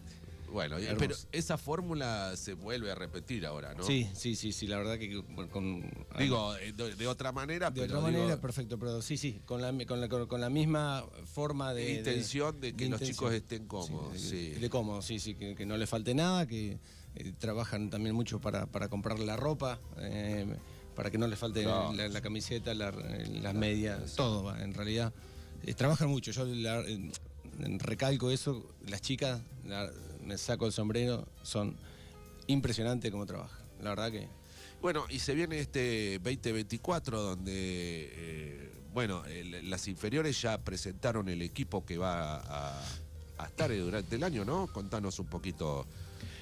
Bueno, 0.52 0.76
Hermoso. 0.76 0.96
pero 0.98 1.16
esa 1.32 1.56
fórmula 1.56 2.36
se 2.36 2.52
vuelve 2.54 2.90
a 2.90 2.94
repetir 2.94 3.46
ahora, 3.46 3.74
¿no? 3.74 3.82
Sí, 3.84 4.08
sí, 4.14 4.36
sí, 4.36 4.52
sí, 4.52 4.66
la 4.66 4.76
verdad 4.76 4.98
que 4.98 5.22
con... 5.50 5.82
Digo, 6.18 6.54
eh, 6.56 6.72
de, 6.72 6.94
de 6.94 7.06
otra 7.06 7.32
manera, 7.32 7.70
de 7.70 7.80
pero 7.80 7.98
otra 7.98 8.08
digo, 8.10 8.20
manera, 8.22 8.40
perfecto, 8.40 8.78
pero 8.78 9.00
sí, 9.00 9.16
sí, 9.16 9.40
con 9.46 9.62
la, 9.62 9.72
con 9.86 10.00
la, 10.00 10.08
con 10.08 10.40
la 10.40 10.50
misma 10.50 11.04
forma 11.24 11.72
de... 11.72 11.94
intención 11.94 12.60
de, 12.60 12.74
que 12.74 12.84
los 12.88 13.00
intención. 13.00 13.14
chicos 13.14 13.32
estén 13.34 13.66
cómodos. 13.66 14.20
Sí, 14.20 14.28
Sí, 14.54 14.60
de, 14.60 14.68
cómodos, 14.70 15.04
sí, 15.06 15.18
sí, 15.18 15.34
que, 15.34 15.54
que 15.54 15.64
no 15.64 15.76
les 15.76 15.88
falte 15.88 16.14
nada, 16.14 16.46
que 16.46 16.78
eh, 17.14 17.32
trabajan 17.38 17.88
también 17.90 18.14
mucho 18.14 18.38
para, 18.40 18.66
para 18.66 18.88
comprar 18.88 19.18
la 19.20 19.36
ropa, 19.36 19.78
eh, 19.98 20.46
para 20.94 21.10
que 21.10 21.16
no 21.16 21.26
les 21.28 21.38
falte 21.38 21.62
Claro. 21.62 21.92
la, 21.94 22.08
la 22.08 22.20
camiseta, 22.20 22.74
la- 22.74 22.90
las 22.92 23.54
medias, 23.54 24.14
todo, 24.16 24.44
va, 24.44 24.62
en 24.62 24.74
realidad. 24.74 25.12
Eh, 25.64 25.72
trabajan 25.74 26.10
mucho, 26.10 26.30
yo 26.32 26.44
la- 26.44 26.84
recalco 27.78 28.30
eso, 28.30 28.66
las 28.86 29.00
chicas, 29.00 29.40
la- 29.64 29.90
me 30.24 30.38
saco 30.38 30.66
el 30.66 30.72
sombrero, 30.72 31.26
son 31.42 31.76
impresionantes 32.46 33.10
como 33.10 33.26
trabajan, 33.26 33.60
la 33.80 33.90
verdad 33.90 34.10
que... 34.10 34.28
Bueno, 34.80 35.04
y 35.08 35.20
se 35.20 35.34
viene 35.34 35.60
este 35.60 36.18
2024 36.18 37.22
donde, 37.22 37.52
eh, 37.54 38.72
bueno, 38.92 39.22
las 39.62 39.86
inferiores 39.86 40.42
ya 40.42 40.58
presentaron 40.58 41.28
el 41.28 41.40
equipo 41.40 41.84
que 41.86 41.98
va 41.98 42.42
a 42.44 42.82
estar 43.52 43.70
durante 43.76 44.16
el 44.16 44.24
año, 44.24 44.44
¿no? 44.44 44.66
Contanos 44.72 45.18
un 45.18 45.26
poquito. 45.26 45.86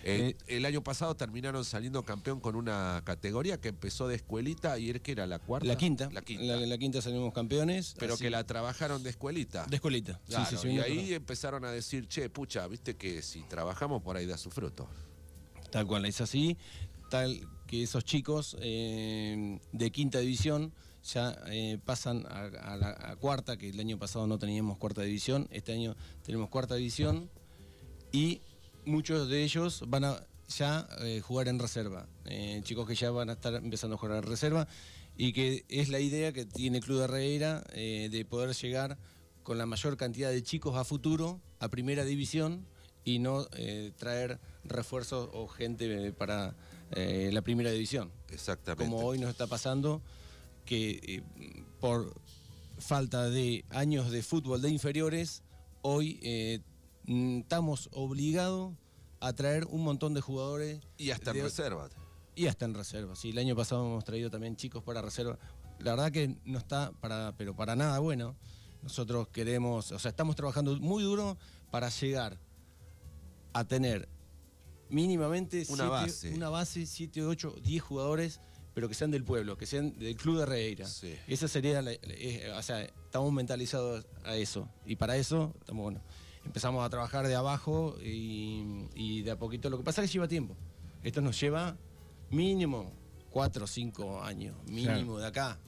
Eh, 0.03 0.35
el 0.47 0.65
año 0.65 0.83
pasado 0.83 1.15
terminaron 1.15 1.63
saliendo 1.63 2.03
campeón 2.05 2.41
con 2.41 2.57
una 2.57 3.03
categoría 3.05 3.61
que 3.61 3.69
empezó 3.69 4.09
de 4.09 4.15
escuelita 4.17 4.79
y 4.79 4.89
era 4.89 4.99
que 4.99 5.13
era 5.13 5.27
la 5.27 5.39
cuarta. 5.39 5.67
La 5.69 5.77
quinta. 5.77 6.09
La 6.11 6.23
quinta. 6.23 6.45
La, 6.45 6.57
la 6.57 6.79
quinta 6.79 7.03
salimos 7.03 7.35
campeones. 7.35 7.95
pero 7.99 8.15
así- 8.15 8.25
que 8.25 8.31
la 8.31 8.45
trabajaron 8.45 9.03
de 9.03 9.11
escuelita. 9.11 9.67
De 9.67 9.77
escuelita. 9.77 10.15
Sí, 10.25 10.33
Claro, 10.35 10.47
sí, 10.51 10.57
sí, 10.57 10.69
y 10.71 10.79
ahí 10.81 11.13
empezaron 11.13 11.65
a 11.67 11.71
decir, 11.71 12.09
che, 12.09 12.31
pucha, 12.31 12.67
viste 12.67 12.97
que 12.97 13.21
si 13.21 13.43
trabajamos 13.43 14.03
por 14.03 14.17
ahí 14.17 14.25
da 14.25 14.39
su 14.39 14.51
fruto. 14.51 14.89
Tal 15.71 15.87
cual, 15.87 16.07
es 16.07 16.21
así. 16.23 16.57
Tal 17.11 17.39
que 17.67 17.83
esos 17.83 18.03
chicos 18.05 18.57
eh, 18.61 19.61
de 19.73 19.91
quinta 19.91 20.19
división 20.21 20.73
ya 21.05 21.37
eh, 21.47 21.79
pasan 21.85 22.27
a, 22.27 22.45
a 22.45 22.77
la 22.77 22.91
a 22.91 23.17
cuarta, 23.17 23.57
que 23.57 23.71
el 23.71 23.81
año 23.81 23.99
pasado 23.99 24.27
no 24.27 24.39
teníamos 24.39 24.79
cuarta 24.79 25.03
división, 25.03 25.49
este 25.51 25.73
año 25.73 25.97
tenemos 26.23 26.49
cuarta 26.49 26.75
división 26.75 27.31
y 28.13 28.41
muchos 28.85 29.29
de 29.29 29.43
ellos 29.45 29.85
van 29.87 30.05
a 30.05 30.27
ya 30.49 30.89
eh, 31.01 31.21
jugar 31.21 31.49
en 31.49 31.59
reserva. 31.59 32.09
Eh, 32.25 32.61
chicos 32.65 32.87
que 32.87 32.95
ya 32.95 33.11
van 33.11 33.31
a 33.31 33.35
estar 33.35 33.55
empezando 33.55 33.97
a 33.97 33.99
jugar 33.99 34.19
en 34.19 34.25
reserva 34.25 34.67
y 35.17 35.33
que 35.33 35.65
es 35.69 35.89
la 35.89 36.01
idea 36.01 36.33
que 36.33 36.45
tiene 36.45 36.79
el 36.79 36.85
Club 36.85 36.99
de 36.99 37.05
Herrera 37.05 37.63
eh, 37.73 38.09
de 38.11 38.25
poder 38.25 38.55
llegar 38.55 38.99
con 39.43 39.59
la 39.59 39.67
mayor 39.67 39.97
cantidad 39.97 40.31
de 40.31 40.43
chicos 40.43 40.77
a 40.77 40.85
futuro 40.85 41.41
a 41.59 41.69
primera 41.69 42.05
división 42.05 42.67
y 43.05 43.19
no 43.19 43.47
eh, 43.53 43.93
traer 43.97 44.39
refuerzos 44.65 45.29
o 45.33 45.49
gente 45.49 46.13
para 46.13 46.55
eh, 46.93 47.31
la 47.33 47.43
primera 47.43 47.71
división. 47.71 48.11
Exactamente. 48.31 48.85
Como 48.85 49.05
hoy 49.07 49.19
nos 49.19 49.31
está 49.31 49.47
pasando, 49.47 50.03
que 50.65 51.01
eh, 51.03 51.23
por 51.81 52.15
falta 52.79 53.29
de 53.29 53.65
años 53.71 54.11
de 54.11 54.23
fútbol 54.23 54.63
de 54.63 54.71
inferiores, 54.71 55.43
hoy 55.83 56.19
eh, 56.23 56.61
mm, 57.05 57.41
estamos 57.41 57.89
obligados 57.93 58.75
a 59.21 59.33
traer 59.35 59.67
un 59.67 59.83
montón 59.83 60.15
de 60.15 60.21
jugadores 60.21 60.81
Y 60.97 61.11
hasta 61.11 61.31
en 61.33 61.37
de- 61.39 61.43
reserva. 61.43 61.89
y 62.35 62.47
hasta 62.47 62.65
en 62.65 62.75
reserva. 62.75 63.15
Sí, 63.17 63.31
el 63.31 63.39
año 63.39 63.55
pasado 63.57 63.85
hemos 63.87 64.05
traído 64.05 64.31
también 64.31 64.57
chicos 64.57 64.83
para 64.83 65.03
reserva. 65.03 65.39
La 65.79 65.93
verdad 65.93 66.13
que 66.13 66.37
no 66.45 66.59
está 66.59 66.93
para, 67.01 67.35
pero 67.37 67.55
para 67.55 67.77
nada 67.77 67.99
bueno. 67.99 68.37
Nosotros 68.83 69.29
queremos, 69.29 69.93
o 69.93 69.99
sea, 69.99 70.09
estamos 70.11 70.37
trabajando 70.37 70.75
muy 70.81 71.03
duro 71.03 71.37
para 71.71 71.91
llegar 71.91 72.39
a 73.53 73.65
tener 73.65 74.09
mínimamente 74.89 75.59
Una 75.69 75.85
siete- 75.85 75.89
base. 75.91 76.35
una 76.35 76.49
base, 76.49 76.87
7, 76.87 77.25
8, 77.25 77.57
10 77.63 77.83
jugadores, 77.83 78.41
pero 78.75 78.89
que 78.89 78.95
sean 78.95 79.11
del 79.11 79.25
pueblo, 79.25 79.57
que 79.57 79.67
sean 79.67 79.99
del 79.99 80.17
Club 80.17 80.37
de 80.39 80.43
Herrera. 80.45 80.87
Sí. 80.87 81.15
Esa 81.27 81.49
sería, 81.49 81.83
la- 81.83 81.93
eh, 81.93 82.53
o 82.57 82.63
sea, 82.63 82.83
estamos 82.83 83.33
mentalizados 83.33 84.07
a 84.25 84.37
eso. 84.37 84.69
Y 84.87 84.97
para 84.97 85.17
eso, 85.17 85.55
estamos, 85.61 85.83
bueno, 85.83 86.01
empezamos 86.45 86.85
a 86.85 86.91
trabajar 86.91 87.27
de 87.27 87.35
abajo 87.35 87.97
y, 88.03 88.87
y 88.95 89.23
de 89.23 89.31
a 89.33 89.39
poquito. 89.39 89.71
Lo 89.71 89.79
que 89.79 89.85
pasa 89.85 90.03
es 90.03 90.09
que 90.11 90.15
lleva 90.15 90.29
tiempo. 90.29 90.57
Esto 91.03 91.21
nos 91.21 91.39
lleva 91.41 91.77
mínimo 92.31 92.93
4 93.31 93.65
o 93.65 93.67
5 93.67 94.23
años, 94.23 94.55
mínimo 94.67 95.19
de 95.19 95.27
acá. 95.27 95.59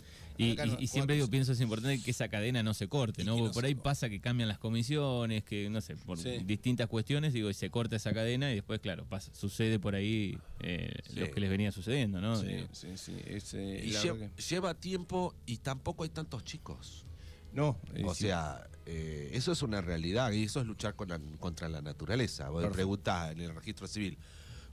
Y, 0.42 0.86
siempre 0.86 1.14
digo, 1.16 1.28
pienso 1.28 1.52
es 1.52 1.60
importante 1.60 2.02
que 2.02 2.10
esa 2.10 2.28
cadena 2.28 2.62
no 2.62 2.74
se 2.74 2.88
corte, 2.88 3.24
¿no? 3.24 3.34
que 3.36 3.40
Porque 3.42 3.48
no 3.48 3.52
por 3.54 3.64
ahí 3.64 3.74
corte. 3.74 3.84
pasa 3.84 4.08
que 4.10 4.20
cambian 4.20 4.48
las 4.48 4.58
comisiones, 4.58 5.44
que 5.44 5.68
no 5.70 5.80
sé, 5.80 5.96
por 5.96 6.18
Sí. 6.18 6.38
distintas 6.44 6.88
cuestiones, 6.88 7.32
digo, 7.32 7.50
y 7.50 7.54
se 7.54 7.70
corta 7.70 7.96
esa 7.96 8.12
cadena 8.12 8.50
y 8.52 8.56
después, 8.56 8.80
claro, 8.80 9.04
pasa, 9.08 9.32
sucede 9.34 9.78
por 9.78 9.94
ahí 9.94 10.38
eh, 10.60 10.92
Sí. 11.08 11.20
lo 11.20 11.30
que 11.30 11.40
les 11.40 11.50
venía 11.50 11.72
sucediendo, 11.72 12.20
¿no? 12.20 12.36
Sí, 12.40 12.66
sí, 12.72 12.88
sí. 12.96 13.16
es, 13.26 13.54
eh, 13.54 13.82
Y 13.84 13.90
la 13.90 14.00
lle- 14.02 14.12
verdad 14.12 14.30
que- 14.36 14.42
lleva 14.42 14.74
tiempo 14.74 15.34
y 15.46 15.58
tampoco 15.58 16.04
hay 16.04 16.10
tantos 16.10 16.44
chicos. 16.44 17.04
No, 17.52 17.78
eh, 17.94 18.02
O 18.06 18.14
sí. 18.14 18.22
sea, 18.24 18.66
eh, 18.86 19.30
eso 19.34 19.52
es 19.52 19.62
una 19.62 19.80
realidad 19.80 20.32
y 20.32 20.44
eso 20.44 20.60
es 20.60 20.66
luchar 20.66 20.94
con 20.96 21.08
la- 21.08 21.20
contra 21.38 21.68
la 21.68 21.82
naturaleza. 21.82 22.48
Vos 22.48 22.62
Perfecto. 22.62 22.74
preguntás 22.76 23.32
en 23.32 23.40
el 23.40 23.54
registro 23.54 23.86
civil, 23.86 24.16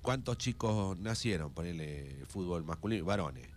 ¿cuántos 0.01 0.37
chicos 0.37 0.97
nacieron? 0.97 1.53
Ponele 1.53 2.23
fútbol 2.27 2.63
masculino, 2.63 3.03
varones. 3.05 3.47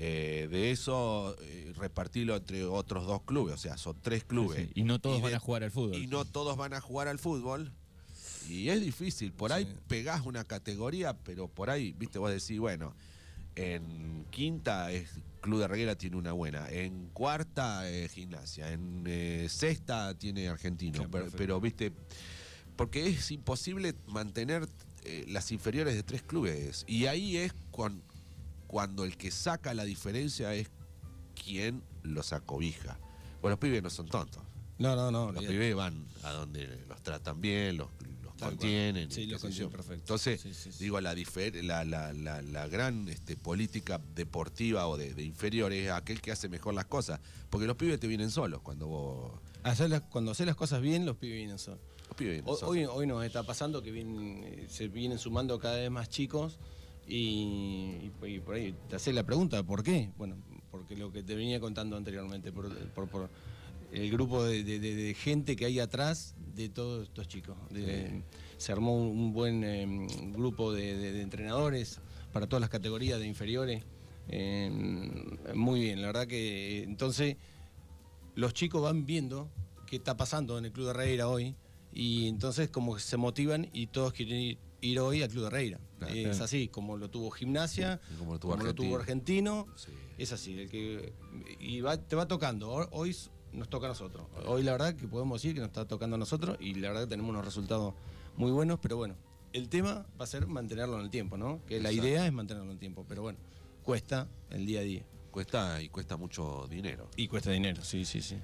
Eh, 0.00 0.46
de 0.48 0.70
eso, 0.70 1.36
eh, 1.42 1.72
repartirlo 1.76 2.36
entre 2.36 2.64
otros 2.64 3.04
dos 3.06 3.22
clubes, 3.22 3.54
o 3.54 3.58
sea, 3.58 3.76
son 3.76 3.96
tres 4.00 4.22
clubes. 4.22 4.66
sí, 4.66 4.70
Y 4.76 4.84
no 4.84 5.00
todos 5.00 5.18
Y 5.18 5.22
van 5.22 5.34
a 5.34 5.40
jugar 5.40 5.64
al 5.64 5.72
fútbol. 5.72 5.96
Y 5.96 6.06
no 6.06 6.24
todos 6.24 6.56
van 6.56 6.72
a 6.72 6.80
jugar 6.80 7.08
al 7.08 7.18
fútbol. 7.18 7.72
Y 8.48 8.68
es 8.68 8.80
difícil. 8.80 9.32
Por 9.32 9.52
ahí 9.52 9.66
pegás 9.88 10.24
una 10.24 10.44
categoría, 10.44 11.14
pero 11.14 11.48
por 11.48 11.68
ahí, 11.68 11.94
viste, 11.98 12.18
vos 12.18 12.30
decís, 12.30 12.60
bueno, 12.60 12.94
en 13.56 14.24
quinta 14.30 14.92
es 14.92 15.10
Club 15.40 15.60
de 15.60 15.68
Reguera 15.68 15.96
tiene 15.96 16.16
una 16.16 16.32
buena. 16.32 16.68
En 16.70 17.08
cuarta 17.08 17.88
es 17.90 18.12
gimnasia. 18.12 18.72
En 18.72 19.04
eh, 19.06 19.46
sexta 19.50 20.14
tiene 20.14 20.48
argentino. 20.48 21.08
Pero, 21.10 21.26
pero, 21.36 21.60
viste, 21.60 21.92
porque 22.76 23.08
es 23.08 23.30
imposible 23.32 23.94
mantener 24.06 24.68
eh, 25.04 25.24
las 25.28 25.50
inferiores 25.52 25.94
de 25.94 26.02
tres 26.04 26.22
clubes. 26.22 26.84
Y 26.86 27.06
ahí 27.06 27.36
es 27.36 27.52
cuan- 27.72 28.02
cuando 28.68 29.04
el 29.04 29.16
que 29.16 29.30
saca 29.32 29.74
la 29.74 29.84
diferencia 29.84 30.54
es 30.54 30.70
quien 31.42 31.82
los 32.04 32.32
acobija. 32.32 32.98
Bueno, 33.40 33.52
los 33.54 33.58
pibes 33.58 33.82
no 33.82 33.90
son 33.90 34.06
tontos. 34.06 34.42
No, 34.78 34.94
no, 34.94 35.10
no. 35.10 35.32
Los 35.32 35.44
pibes 35.44 35.74
van 35.74 36.06
a 36.22 36.30
donde 36.32 36.84
los 36.88 37.02
tratan 37.02 37.40
bien, 37.40 37.76
los, 37.76 37.88
los 38.22 38.36
Tal 38.36 38.50
contienen. 38.50 39.06
cual. 39.08 39.12
Sí, 39.14 39.26
los 39.26 39.40
contienen, 39.40 39.70
perfecto. 39.70 39.94
Entonces, 40.02 40.40
Sí, 40.40 40.54
sí, 40.54 40.70
sí. 40.72 40.84
digo, 40.84 41.00
la, 41.00 41.12
la, 41.14 41.82
la, 41.84 42.12
la, 42.12 42.42
la 42.42 42.68
gran 42.68 43.08
este, 43.08 43.36
política 43.36 44.00
deportiva 44.14 44.86
o 44.86 44.96
de, 44.96 45.14
de 45.14 45.24
inferior 45.24 45.72
es 45.72 45.90
aquel 45.90 46.20
que 46.20 46.30
hace 46.30 46.48
mejor 46.48 46.74
las 46.74 46.84
cosas. 46.86 47.20
Porque 47.50 47.66
los 47.66 47.76
pibes 47.76 47.98
te 47.98 48.06
vienen 48.06 48.30
solos 48.30 48.60
cuando 48.62 48.86
vos. 48.86 49.40
Hacer 49.64 49.90
las- 49.90 50.02
cuando 50.02 50.30
haces 50.32 50.46
las 50.46 50.54
cosas 50.56 50.80
bien, 50.80 51.04
los 51.06 51.16
pibes 51.16 51.36
vienen 51.38 51.58
solos. 51.58 51.80
Los 52.06 52.16
pibes 52.16 52.34
vienen 52.34 52.48
Hoy, 52.50 52.56
solos. 52.58 52.70
hoy, 52.76 52.84
hoy 52.84 53.06
nos 53.08 53.24
está 53.24 53.42
pasando 53.42 53.82
que 53.82 53.90
vienen, 53.90 54.44
eh, 54.44 54.66
se 54.68 54.86
vienen 54.88 55.18
sumando 55.18 55.58
cada 55.58 55.76
vez 55.76 55.90
más 55.90 56.08
chicos 56.08 56.58
y, 57.08 58.10
y- 58.22 58.26
y 58.26 58.40
por 58.40 58.54
ahí 58.56 58.74
te 58.88 58.96
haces 58.96 59.14
la 59.14 59.24
pregunta, 59.24 59.62
¿por 59.62 59.82
qué? 59.82 60.10
Bueno, 60.18 60.36
porque 60.70 60.96
lo 60.96 61.10
que 61.12 61.22
te 61.22 61.34
venía 61.34 61.58
contando 61.60 61.96
anteriormente, 61.96 62.52
por, 62.52 62.68
por- 62.90 63.08
por 63.08 63.30
el 63.92 64.10
grupo 64.10 64.44
de, 64.44 64.62
de- 64.64 64.78
de- 64.78 64.94
de 64.94 65.14
gente 65.14 65.56
que 65.56 65.64
hay 65.64 65.80
atrás 65.80 66.34
de 66.54 66.68
todos 66.68 67.04
estos 67.08 67.26
chicos. 67.28 67.56
De- 67.70 68.22
Se 68.58 68.72
armó 68.72 68.96
un, 68.96 69.32
buen 69.32 69.64
eh, 69.64 70.06
grupo 70.32 70.72
de, 70.72 71.22
entrenadores 71.22 72.00
para 72.32 72.46
todas 72.46 72.60
las 72.60 72.70
categorías 72.70 73.18
de 73.18 73.26
inferiores. 73.26 73.82
Eh, 74.28 74.70
muy 75.54 75.80
bien, 75.80 76.02
la 76.02 76.08
verdad 76.08 76.26
que 76.26 76.82
entonces 76.82 77.36
los 78.34 78.52
chicos 78.52 78.82
van 78.82 79.06
viendo 79.06 79.48
qué 79.86 79.96
está 79.96 80.16
pasando 80.16 80.58
en 80.58 80.66
el 80.66 80.72
Club 80.72 80.86
de 80.86 80.90
Herrera 80.90 81.28
hoy 81.28 81.54
y 81.94 82.28
entonces 82.28 82.68
como 82.68 82.94
que 82.94 83.00
se 83.00 83.16
motivan 83.16 83.68
y 83.72 83.86
todos 83.86 84.12
quieren 84.12 84.38
ir, 84.38 84.58
ir 84.80 84.98
hoy 85.00 85.22
al 85.22 85.28
Club 85.28 85.42
de 85.42 85.48
Herrera. 85.48 85.80
Claro. 85.98 86.14
es 86.14 86.40
así, 86.40 86.68
como 86.68 86.96
lo 86.96 87.10
tuvo 87.10 87.28
Gimnasia, 87.30 88.00
como 88.18 88.32
lo 88.34 88.74
tuvo 88.74 88.96
Argentino, 88.96 89.66
Sí. 89.74 89.90
es 90.16 90.30
así, 90.32 90.56
el 90.60 90.68
que 90.70 91.12
y 91.58 91.80
va- 91.80 91.96
te 91.96 92.14
va 92.14 92.28
tocando. 92.28 92.70
Hoy- 92.70 92.86
Hoy 92.92 93.16
nos 93.52 93.68
toca 93.68 93.86
a 93.86 93.88
nosotros. 93.88 94.26
Hoy 94.46 94.62
la 94.62 94.72
verdad 94.72 94.94
que 94.94 95.08
podemos 95.08 95.42
decir 95.42 95.54
que 95.54 95.60
nos 95.60 95.68
está 95.70 95.86
tocando 95.88 96.14
a 96.14 96.18
nosotros 96.18 96.56
y 96.60 96.74
la 96.74 96.88
verdad 96.88 97.02
que 97.04 97.08
tenemos 97.08 97.30
unos 97.30 97.44
resultados 97.44 97.94
muy 98.36 98.52
buenos, 98.52 98.78
pero 98.80 98.96
bueno, 98.96 99.16
el 99.52 99.68
tema 99.68 100.06
va 100.20 100.24
a 100.24 100.26
ser 100.28 100.46
mantenerlo 100.46 100.96
en 100.98 101.04
el 101.04 101.10
tiempo, 101.10 101.36
¿no? 101.36 101.64
Que 101.66 101.80
la 101.80 101.88
Exacto. 101.90 102.08
idea 102.08 102.26
es 102.26 102.32
mantenerlo 102.32 102.66
en 102.68 102.74
el 102.74 102.78
tiempo, 102.78 103.04
pero 103.08 103.22
bueno, 103.22 103.38
cuesta 103.82 104.28
el 104.50 104.66
día 104.66 104.80
a 104.80 104.82
día. 104.84 105.04
Cuesta 105.32 105.82
y 105.82 105.88
cuesta 105.88 106.16
mucho 106.16 106.66
dinero. 106.70 107.10
Y 107.16 107.26
cuesta 107.26 107.50
dinero, 107.50 107.82
sí, 107.82 108.04
sí, 108.04 108.20
sí. 108.22 108.36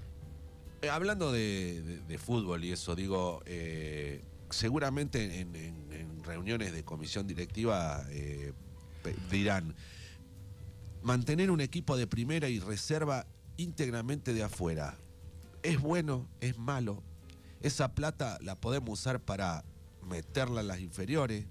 Eh, 0.82 0.88
hablando 0.90 1.30
de, 1.30 1.82
de- 1.82 1.98
de 2.00 2.18
fútbol 2.18 2.64
y 2.64 2.72
eso, 2.72 2.96
digo, 2.96 3.42
eh, 3.46 4.22
seguramente 4.54 5.40
en, 5.40 5.74
reuniones 6.24 6.72
de 6.72 6.84
comisión 6.84 7.26
directiva 7.26 8.02
eh, 8.08 8.54
dirán, 9.30 9.74
mantener 11.02 11.50
un 11.50 11.60
equipo 11.60 11.98
de 11.98 12.06
primera 12.06 12.48
y 12.48 12.60
reserva 12.60 13.26
íntegramente 13.58 14.32
de 14.32 14.42
afuera, 14.42 14.96
¿es 15.62 15.78
bueno? 15.78 16.26
¿Es 16.40 16.56
malo? 16.56 17.02
¿Esa 17.60 17.94
plata 17.94 18.38
la 18.40 18.58
podemos 18.58 19.00
usar 19.00 19.20
para 19.20 19.64
meterla 20.02 20.62
en 20.62 20.68
las 20.68 20.80
inferiores? 20.80 21.44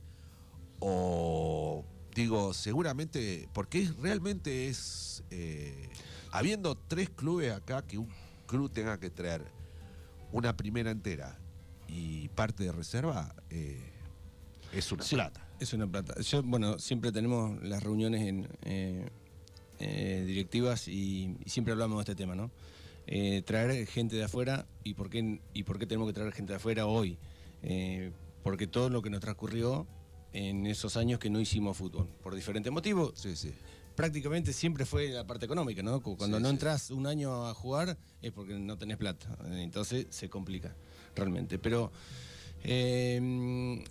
O 0.79 1.85
digo, 2.15 2.55
seguramente, 2.55 3.47
porque 3.53 3.91
realmente 4.01 4.69
es, 4.69 5.23
eh, 5.29 5.87
habiendo 6.31 6.75
tres 6.75 7.11
clubes 7.11 7.53
acá, 7.53 7.83
que 7.83 7.99
un 7.99 8.09
club 8.47 8.71
tenga 8.71 8.99
que 8.99 9.11
traer 9.11 9.45
una 10.31 10.57
primera 10.57 10.89
entera 10.89 11.37
y 11.93 12.27
parte 12.29 12.63
de 12.63 12.71
reserva, 12.71 13.35
eh, 13.49 13.79
es 14.73 14.91
una 14.91 15.03
Sí, 15.03 15.15
plata. 15.15 15.47
Es 15.59 15.73
una 15.73 15.87
plata. 15.87 16.19
Yo, 16.21 16.41
bueno, 16.43 16.79
siempre 16.79 17.11
tenemos 17.11 17.61
las 17.63 17.83
reuniones 17.83 18.21
en 18.27 18.47
eh, 18.63 19.07
eh, 19.79 20.23
directivas 20.25 20.87
y, 20.87 21.37
y 21.45 21.49
siempre 21.49 21.71
hablamos 21.73 21.97
de 22.03 22.11
este 22.11 22.15
tema, 22.23 22.35
¿no? 22.35 22.51
Traer 23.45 23.85
gente 23.85 24.15
de 24.15 24.23
afuera 24.23 24.65
y 24.83 24.93
por 24.93 25.09
qué 25.09 25.39
y 25.53 25.63
por 25.63 25.77
qué 25.77 25.85
tenemos 25.85 26.07
que 26.07 26.13
traer 26.13 26.31
gente 26.33 26.53
de 26.53 26.57
afuera 26.57 26.85
hoy. 26.87 27.17
Porque 28.43 28.65
todo 28.67 28.89
lo 28.89 29.01
que 29.01 29.09
nos 29.09 29.19
transcurrió 29.21 29.85
en 30.31 30.65
esos 30.65 30.97
años 30.97 31.19
que 31.19 31.29
no 31.29 31.39
hicimos 31.39 31.77
fútbol, 31.77 32.07
por 32.23 32.33
diferentes 32.33 32.71
motivos. 32.71 33.11
Sí, 33.15 33.35
sí. 33.35 33.51
Prácticamente 33.95 34.53
siempre 34.53 34.85
fue 34.85 35.09
la 35.09 35.27
parte 35.27 35.45
económica, 35.45 35.83
¿no? 35.83 36.01
Cuando 36.01 36.37
Sí, 36.37 36.41
no 36.43 36.49
sí. 36.49 36.53
entras 36.53 36.89
un 36.89 37.05
año 37.05 37.45
a 37.45 37.53
jugar 37.53 37.97
es 38.21 38.31
porque 38.31 38.57
no 38.57 38.77
tenés 38.77 38.97
plata, 38.97 39.37
entonces 39.51 40.07
se 40.09 40.29
complica 40.29 40.75
realmente. 41.15 41.59
Pero 41.59 41.91
eh, 42.63 43.83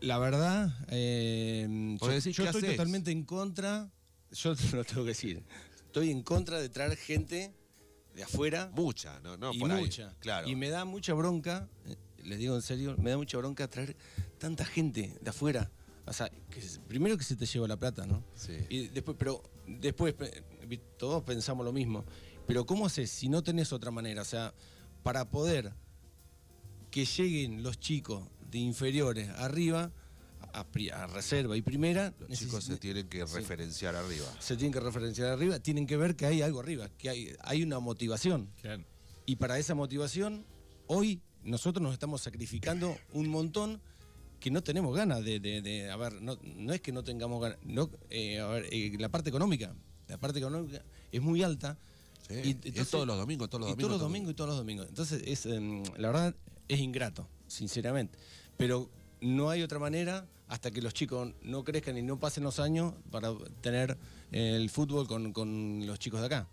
la 0.00 0.18
verdad, 0.18 0.70
eh, 0.88 1.66
yo, 1.94 1.98
Podés 1.98 2.24
decir, 2.24 2.32
yo 2.32 2.44
¿qué 2.44 2.48
estoy 2.50 2.62
haces? 2.62 2.76
totalmente 2.76 3.10
en 3.10 3.24
contra, 3.24 3.90
yo 4.30 4.54
te 4.56 4.76
lo 4.76 4.84
tengo 4.84 5.02
que 5.02 5.08
decir, 5.08 5.42
estoy 5.86 6.10
en 6.10 6.22
contra 6.22 6.60
de 6.60 6.68
traer 6.68 6.96
gente 6.96 7.52
de 8.14 8.22
afuera 8.22 8.70
Mucha, 8.74 9.20
¿no? 9.20 9.36
no 9.36 9.52
y 9.52 9.58
por 9.58 9.70
ahí. 9.70 9.82
mucha. 9.82 10.14
Claro. 10.20 10.48
Y 10.48 10.56
me 10.56 10.70
da 10.70 10.84
mucha 10.84 11.12
bronca, 11.14 11.68
eh, 11.86 11.96
les 12.24 12.38
digo 12.38 12.54
en 12.56 12.62
serio, 12.62 12.96
me 12.98 13.10
da 13.10 13.16
mucha 13.16 13.36
bronca 13.38 13.68
traer 13.68 13.96
tanta 14.38 14.64
gente 14.64 15.16
de 15.20 15.30
afuera. 15.30 15.70
O 16.06 16.12
sea, 16.12 16.30
que 16.50 16.62
primero 16.86 17.18
que 17.18 17.24
se 17.24 17.34
te 17.34 17.46
lleva 17.46 17.66
la 17.66 17.76
plata, 17.76 18.06
¿no? 18.06 18.22
Sí. 18.36 18.52
Y 18.68 18.86
después, 18.88 19.16
pero 19.18 19.42
después 19.66 20.14
todos 20.96 21.24
pensamos 21.24 21.64
lo 21.64 21.72
mismo. 21.72 22.04
Pero 22.46 22.64
¿cómo 22.64 22.86
haces 22.86 23.10
si 23.10 23.28
no 23.28 23.42
tenés 23.42 23.72
otra 23.72 23.90
manera? 23.90 24.22
O 24.22 24.24
sea, 24.24 24.54
para 25.02 25.28
poder 25.30 25.72
que 26.96 27.04
lleguen 27.04 27.62
los 27.62 27.78
chicos 27.78 28.26
de 28.50 28.56
inferiores 28.56 29.28
arriba, 29.28 29.92
a, 30.54 31.06
reserva 31.08 31.54
y 31.54 31.60
primera, 31.60 32.14
Los 32.26 32.38
chicos 32.38 32.64
se 32.64 32.78
tienen 32.78 33.06
que 33.06 33.26
sí. 33.26 33.34
referenciar 33.34 33.94
arriba. 33.94 34.24
se 34.38 34.56
tienen 34.56 34.72
que 34.72 34.80
referenciar 34.80 35.28
arriba, 35.28 35.58
tienen 35.58 35.86
que 35.86 35.98
ver 35.98 36.16
que 36.16 36.24
hay 36.24 36.40
algo 36.40 36.60
arriba, 36.60 36.88
que 36.96 37.10
hay, 37.10 37.36
hay 37.40 37.62
una 37.62 37.80
motivación. 37.80 38.48
Claro. 38.62 38.82
Y 39.26 39.36
para 39.36 39.58
esa 39.58 39.74
motivación, 39.74 40.46
hoy 40.86 41.20
nosotros 41.42 41.82
nos 41.82 41.92
estamos 41.92 42.22
sacrificando 42.22 42.96
un 43.12 43.28
montón 43.28 43.82
que 44.40 44.50
no 44.50 44.62
tenemos 44.62 44.96
ganas 44.96 45.22
de, 45.22 45.38
de- 45.38 45.60
de- 45.60 45.90
a 45.90 45.96
ver, 45.98 46.22
no, 46.22 46.38
no 46.56 46.72
es 46.72 46.80
que 46.80 46.92
no 46.92 47.04
tengamos 47.04 47.42
ganas, 47.42 47.58
no, 47.62 47.90
eh, 48.08 48.40
a 48.40 48.46
ver, 48.46 48.68
eh, 48.72 48.96
la 48.98 49.10
parte 49.10 49.28
económica, 49.28 49.74
la 50.08 50.16
parte 50.16 50.38
económica 50.38 50.82
es 51.12 51.20
muy 51.20 51.42
alta. 51.42 51.78
Sí, 52.26 52.34
Y 52.34 52.38
y 52.46 52.50
entonces- 52.52 52.76
es 52.80 52.90
todos 52.90 53.06
los 53.06 53.18
domingos, 53.18 53.50
todos 53.50 53.60
los 53.60 53.68
y 53.68 53.72
domingos. 53.72 53.88
todos 53.90 54.00
los 54.00 54.08
domingos 54.08 54.30
y 54.30 54.34
todos 54.34 54.48
los 54.48 54.56
domingos. 54.56 54.86
Entonces, 54.88 55.22
es, 55.26 55.44
em, 55.44 55.82
la 55.98 56.08
verdad, 56.08 56.34
es 56.68 56.80
ingrato, 56.80 57.28
sinceramente. 57.46 58.18
Pero 58.56 58.88
no 59.20 59.50
hay 59.50 59.62
otra 59.62 59.78
manera 59.78 60.26
hasta 60.48 60.70
que 60.70 60.80
los 60.80 60.94
chicos 60.94 61.32
no 61.42 61.64
crezcan 61.64 61.96
y 61.98 62.02
no 62.02 62.18
pasen 62.18 62.44
los 62.44 62.60
años 62.60 62.94
para 63.10 63.32
tener 63.60 63.96
el 64.32 64.70
fútbol 64.70 65.06
con, 65.08 65.32
con 65.32 65.84
los 65.86 65.98
chicos 65.98 66.20
de 66.20 66.26
acá. 66.26 66.48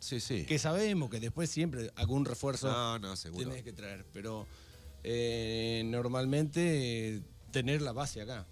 Sí, 0.00 0.20
sí. 0.20 0.44
Que 0.44 0.58
sabemos 0.58 1.08
que 1.10 1.20
después 1.20 1.48
siempre 1.50 1.90
algún 1.96 2.24
refuerzo 2.24 2.70
No, 2.70 2.98
no, 2.98 3.16
seguro. 3.16 3.48
tenés 3.48 3.64
que 3.64 3.72
traer, 3.72 4.04
pero 4.12 4.46
eh, 5.04 5.82
normalmente 5.86 7.16
eh, 7.16 7.22
tener 7.50 7.82
la 7.82 7.92
base 7.92 8.20
acá. 8.20 8.46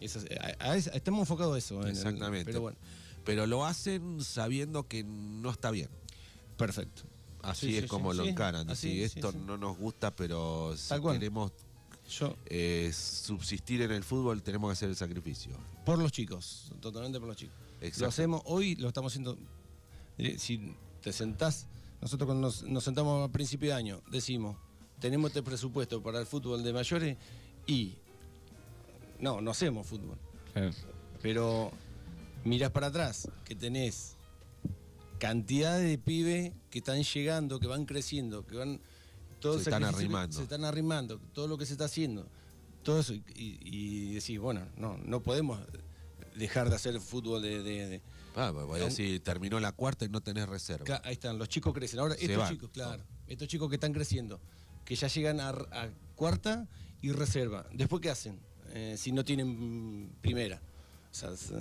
Eso 0.00 0.18
es- 0.20 0.26
a- 0.60 0.70
a 0.70 0.76
eso- 0.76 0.90
estamos 0.92 1.20
enfocados 1.20 1.54
a 1.54 1.58
eso. 1.58 1.76
en 1.82 1.88
el- 1.88 1.90
Exactamente. 1.92 2.44
pero 2.44 2.60
bueno, 2.60 2.78
Pero 3.24 3.46
lo 3.46 3.64
hacen 3.66 4.20
sabiendo 4.22 4.88
que 4.88 5.04
no 5.04 5.50
está 5.50 5.70
bien. 5.70 5.88
perfecto. 6.56 7.02
Así 7.42 7.68
Sí, 7.68 7.76
es 7.76 7.82
sí, 7.82 7.88
como 7.88 8.12
sí, 8.12 8.18
lo 8.18 8.24
encaran. 8.26 8.68
Así, 8.70 8.88
Así, 8.88 8.96
sí, 8.98 9.02
esto 9.18 9.32
sí. 9.32 9.38
no 9.46 9.56
nos 9.56 9.76
gusta, 9.78 10.14
pero 10.14 10.74
si 10.76 10.88
Tal 10.88 11.02
queremos 11.02 11.52
Yo, 12.10 12.36
eh, 12.46 12.90
subsistir 12.94 13.82
en 13.82 13.92
el 13.92 14.02
fútbol, 14.04 14.42
tenemos 14.42 14.68
que 14.68 14.72
hacer 14.72 14.88
el 14.90 14.96
sacrificio. 14.96 15.52
por 15.84 15.98
los 15.98 16.12
chicos, 16.12 16.70
totalmente 16.80 17.18
por 17.18 17.28
los 17.28 17.36
chicos. 17.36 17.54
Exacto. 17.80 18.00
Lo 18.02 18.08
hacemos, 18.08 18.42
hoy 18.44 18.74
lo 18.76 18.88
estamos 18.88 19.12
haciendo. 19.12 19.38
eh, 20.18 20.36
Si 20.38 20.74
te 21.02 21.12
sentás, 21.12 21.66
nosotros 22.00 22.26
cuando 22.26 22.48
nos, 22.48 22.62
nos 22.64 22.84
sentamos 22.84 23.26
a 23.28 23.32
principio 23.32 23.70
de 23.70 23.74
año, 23.74 24.02
decimos, 24.10 24.56
tenemos 24.98 25.30
este 25.30 25.42
presupuesto 25.42 26.02
para 26.02 26.20
el 26.20 26.26
fútbol 26.26 26.62
de 26.62 26.72
mayores 26.74 27.16
y 27.66 27.94
no, 29.18 29.40
no 29.40 29.50
hacemos 29.50 29.86
fútbol. 29.86 30.18
Claro. 30.52 30.70
Pero 31.22 31.70
mirás 32.44 32.70
para 32.70 32.88
atrás, 32.88 33.28
que 33.44 33.54
tenés 33.54 34.16
cantidad 35.20 35.78
de 35.78 35.96
pibes 35.98 36.52
que 36.70 36.78
están 36.80 37.02
llegando, 37.04 37.60
que 37.60 37.68
van 37.68 37.84
creciendo, 37.86 38.44
que 38.44 38.56
van. 38.56 38.80
Todo 39.38 39.54
Se 39.54 39.60
están 39.70 39.84
arrimando. 39.84 40.36
Se 40.36 40.42
están 40.42 40.64
arrimando, 40.64 41.18
todo 41.32 41.46
lo 41.46 41.56
que 41.56 41.64
se 41.66 41.72
está 41.72 41.84
haciendo. 41.84 42.26
Todo 42.82 43.00
eso. 43.00 43.14
Y, 43.14 43.24
y 43.36 44.14
decís, 44.14 44.38
bueno, 44.40 44.66
no, 44.76 44.98
no 44.98 45.22
podemos 45.22 45.60
dejar 46.34 46.68
de 46.70 46.76
hacer 46.76 46.98
fútbol 47.00 47.42
de. 47.42 47.62
de- 47.62 47.86
de- 47.88 48.02
Ah, 48.36 48.50
voy 48.50 48.62
a 48.62 48.82
Aún- 48.82 48.90
decir, 48.90 49.20
terminó 49.22 49.58
la 49.60 49.72
cuarta 49.72 50.04
y 50.04 50.08
no 50.08 50.20
tenés 50.20 50.48
reserva. 50.48 50.84
Cla- 50.86 51.00
ahí 51.04 51.12
están, 51.14 51.36
los 51.38 51.48
chicos 51.48 51.72
crecen. 51.74 51.98
Ahora, 52.00 52.14
Se 52.16 52.24
estos 52.24 52.38
van. 52.38 52.48
chicos, 52.52 52.70
claro, 52.70 53.02
estos 53.26 53.48
chicos 53.48 53.68
que 53.68 53.74
están 53.76 53.92
creciendo, 53.92 54.40
que 54.84 54.94
ya 54.94 55.08
llegan 55.08 55.40
a, 55.40 55.48
a 55.50 55.90
cuarta 56.16 56.68
y 57.02 57.12
reserva. 57.12 57.66
¿Después 57.72 58.00
qué 58.02 58.10
hacen? 58.10 58.38
Eh, 58.72 58.94
si 58.98 59.10
no 59.10 59.24
tienen 59.24 60.12
primera. 60.20 60.60
O 61.10 61.14
sea, 61.14 61.30
es, 61.30 61.50
eh, 61.50 61.56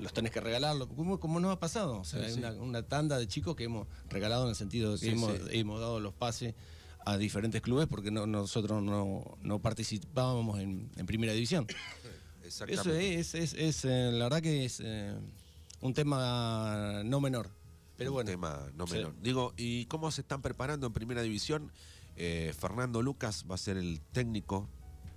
los 0.00 0.12
tenés 0.12 0.32
que 0.32 0.40
regalarlo. 0.40 0.88
como, 0.88 1.20
como 1.20 1.38
nos 1.40 1.52
ha 1.52 1.60
pasado. 1.60 1.98
O 2.00 2.04
sea, 2.04 2.20
Sí, 2.20 2.26
hay 2.26 2.32
sí. 2.32 2.38
Una, 2.40 2.52
una 2.54 2.82
tanda 2.82 3.18
de 3.18 3.28
chicos 3.28 3.54
que 3.56 3.64
hemos 3.64 3.86
regalado 4.08 4.44
en 4.44 4.50
el 4.50 4.56
sentido 4.56 4.92
de 4.92 4.98
que 4.98 5.06
Sí, 5.06 5.12
hemos, 5.12 5.32
sí. 5.32 5.42
hemos 5.52 5.80
dado 5.80 6.00
los 6.00 6.12
pases 6.14 6.54
a 7.06 7.16
diferentes 7.16 7.62
clubes 7.62 7.86
porque 7.88 8.10
no, 8.10 8.26
nosotros 8.26 8.82
no, 8.82 9.38
no 9.42 9.58
participábamos 9.60 10.58
en, 10.60 10.90
en 10.96 11.06
primera 11.06 11.32
división. 11.32 11.66
Eso 12.44 12.64
es, 12.92 13.34
es, 13.34 13.54
es, 13.54 13.84
eh, 13.84 14.10
la 14.12 14.24
verdad 14.24 14.42
que 14.42 14.64
es 14.64 14.80
eh, 14.84 15.14
un 15.82 15.94
tema 15.94 17.02
no 17.04 17.20
menor. 17.20 17.48
Pero 17.96 18.10
un 18.10 18.14
bueno, 18.14 18.30
tema 18.30 18.66
no 18.74 18.86
Sí. 18.88 18.94
menor. 18.94 19.14
Digo, 19.22 19.54
¿y 19.56 19.84
cómo 19.86 20.10
se 20.10 20.22
están 20.22 20.42
preparando 20.42 20.88
en 20.88 20.92
primera 20.92 21.22
división? 21.22 21.70
Eh, 22.16 22.52
Fernando 22.58 23.02
Lucas 23.02 23.44
va 23.48 23.54
a 23.54 23.58
ser 23.58 23.76
el 23.76 24.00
técnico, 24.12 24.68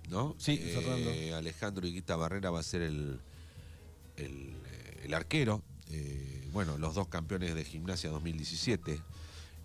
¿no? 0.09 0.35
Sí, 0.37 0.59
Eh, 0.61 0.73
Fernando. 0.79 1.35
Alejandro 1.37 1.87
Higuita 1.87 2.15
Barrera 2.15 2.51
va 2.51 2.59
a 2.59 2.63
ser 2.63 2.83
el, 2.83 3.19
el, 4.17 4.49
eh, 4.65 5.01
el 5.05 5.13
arquero. 5.13 5.61
Eh, 5.91 6.47
bueno, 6.51 6.77
los 6.77 6.95
dos 6.95 7.07
campeones 7.07 7.55
de 7.55 7.63
gimnasia 7.65 8.09
2017. 8.09 8.99